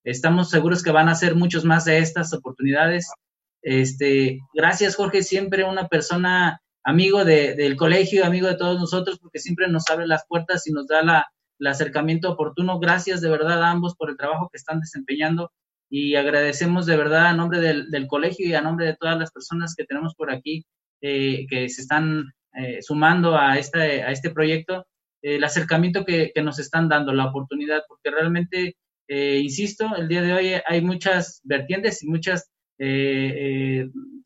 Estamos 0.02 0.50
seguros 0.50 0.83
que 0.83 0.90
van 0.90 1.09
a 1.09 1.14
ser 1.14 1.37
muchos 1.37 1.64
más 1.64 1.85
de 1.85 1.98
estas 1.98 2.33
oportunidades. 2.33 3.09
Este, 3.62 4.40
gracias, 4.55 4.96
Jorge, 4.96 5.22
siempre 5.22 5.62
una 5.62 5.87
persona 5.87 6.61
amigo 6.83 7.24
del 7.24 7.76
colegio, 7.76 8.24
amigo 8.24 8.48
de 8.48 8.57
todos 8.57 8.81
nosotros, 8.81 9.20
porque 9.20 9.38
siempre 9.38 9.68
nos 9.68 9.88
abre 9.88 10.09
las 10.09 10.26
puertas 10.26 10.66
y 10.66 10.72
nos 10.72 10.88
da 10.88 11.02
la, 11.05 11.33
el 11.61 11.66
acercamiento 11.68 12.33
oportuno. 12.33 12.81
Gracias 12.81 13.20
de 13.20 13.31
verdad 13.31 13.62
a 13.62 13.70
ambos 13.70 13.94
por 13.94 14.11
el 14.11 14.16
trabajo 14.16 14.48
que 14.50 14.59
están 14.59 14.81
desempeñando 14.81 15.52
y 15.88 16.16
agradecemos 16.16 16.87
de 16.87 16.96
verdad 16.96 17.26
a 17.26 17.35
nombre 17.35 17.61
del 17.61 18.07
colegio 18.09 18.48
y 18.48 18.55
a 18.55 18.62
nombre 18.62 18.87
de 18.87 18.96
todas 18.96 19.16
las 19.16 19.31
personas 19.31 19.76
que 19.76 19.85
tenemos 19.85 20.16
por 20.16 20.33
aquí 20.33 20.66
eh, 21.05 21.49
que 21.51 21.69
se 21.69 21.83
están 21.83 22.33
eh, 22.55 22.81
sumando 22.81 23.37
a, 23.37 23.59
esta, 23.59 23.81
a 23.81 24.12
este 24.12 24.31
proyecto, 24.31 24.87
el 25.21 25.43
acercamiento 25.43 26.05
que, 26.05 26.33
nos 26.45 26.61
están 26.61 26.88
dando, 26.88 27.12
la 27.12 27.27
oportunidad, 27.27 27.83
porque 27.88 28.12
realmente, 28.12 28.77
eh, 29.09 29.41
insisto, 29.43 29.97
el 29.97 30.07
día 30.07 30.23
de 30.23 30.33
hoy 30.33 30.53
hay 30.65 30.81
muchas 30.81 31.41
vertientes 31.43 32.05
y 32.05 32.07
muchas 32.09 32.49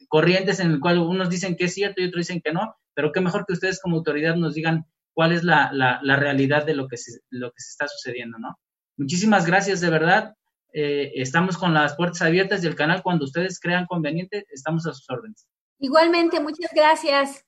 corrientes 0.09 0.61
en 0.61 0.71
el 0.71 0.81
cual 0.81 0.99
unos 0.99 1.29
dicen 1.29 1.57
que 1.57 1.65
es 1.65 1.75
cierto 1.75 2.01
y 2.01 2.07
otros 2.07 2.27
dicen 2.27 2.43
que 2.43 2.53
no, 2.53 2.75
pero 2.95 3.13
qué 3.13 3.21
mejor 3.21 3.45
que 3.47 3.53
ustedes 3.55 3.81
como 3.81 3.97
autoridad 3.97 4.35
nos 4.37 4.55
digan 4.55 4.85
cuál 5.15 5.33
es 5.33 5.43
la, 5.45 5.71
la, 5.73 6.01
la 6.03 6.17
realidad 6.17 6.65
de 6.65 6.75
lo 6.75 6.89
que, 6.89 6.97
se, 6.97 7.21
lo 7.31 7.51
que 7.51 7.61
se 7.61 7.71
está 7.71 7.89
sucediendo, 7.89 8.39
¿no? 8.39 8.59
Muchísimas 8.99 9.47
gracias, 9.47 9.81
de 9.81 9.91
verdad. 9.91 10.35
estamos 10.73 11.57
con 11.57 11.73
las 11.73 11.97
puertas 11.97 12.23
abiertas 12.23 12.61
del 12.61 12.75
canal 12.75 13.03
cuando 13.03 13.25
ustedes 13.25 13.61
crean 13.61 13.87
conveniente, 13.87 14.47
estamos 14.51 14.87
a 14.87 14.93
sus 14.93 15.09
órdenes. 15.11 15.47
Igualmente, 15.79 16.41
muchas 16.41 16.71
gracias. 16.75 17.45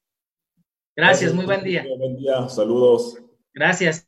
Gracias, 0.97 1.33
muy 1.33 1.47
buen 1.47 1.63
día. 1.63 1.85
Buen 1.97 2.17
día, 2.17 2.49
saludos. 2.49 3.19
Gracias. 3.55 4.08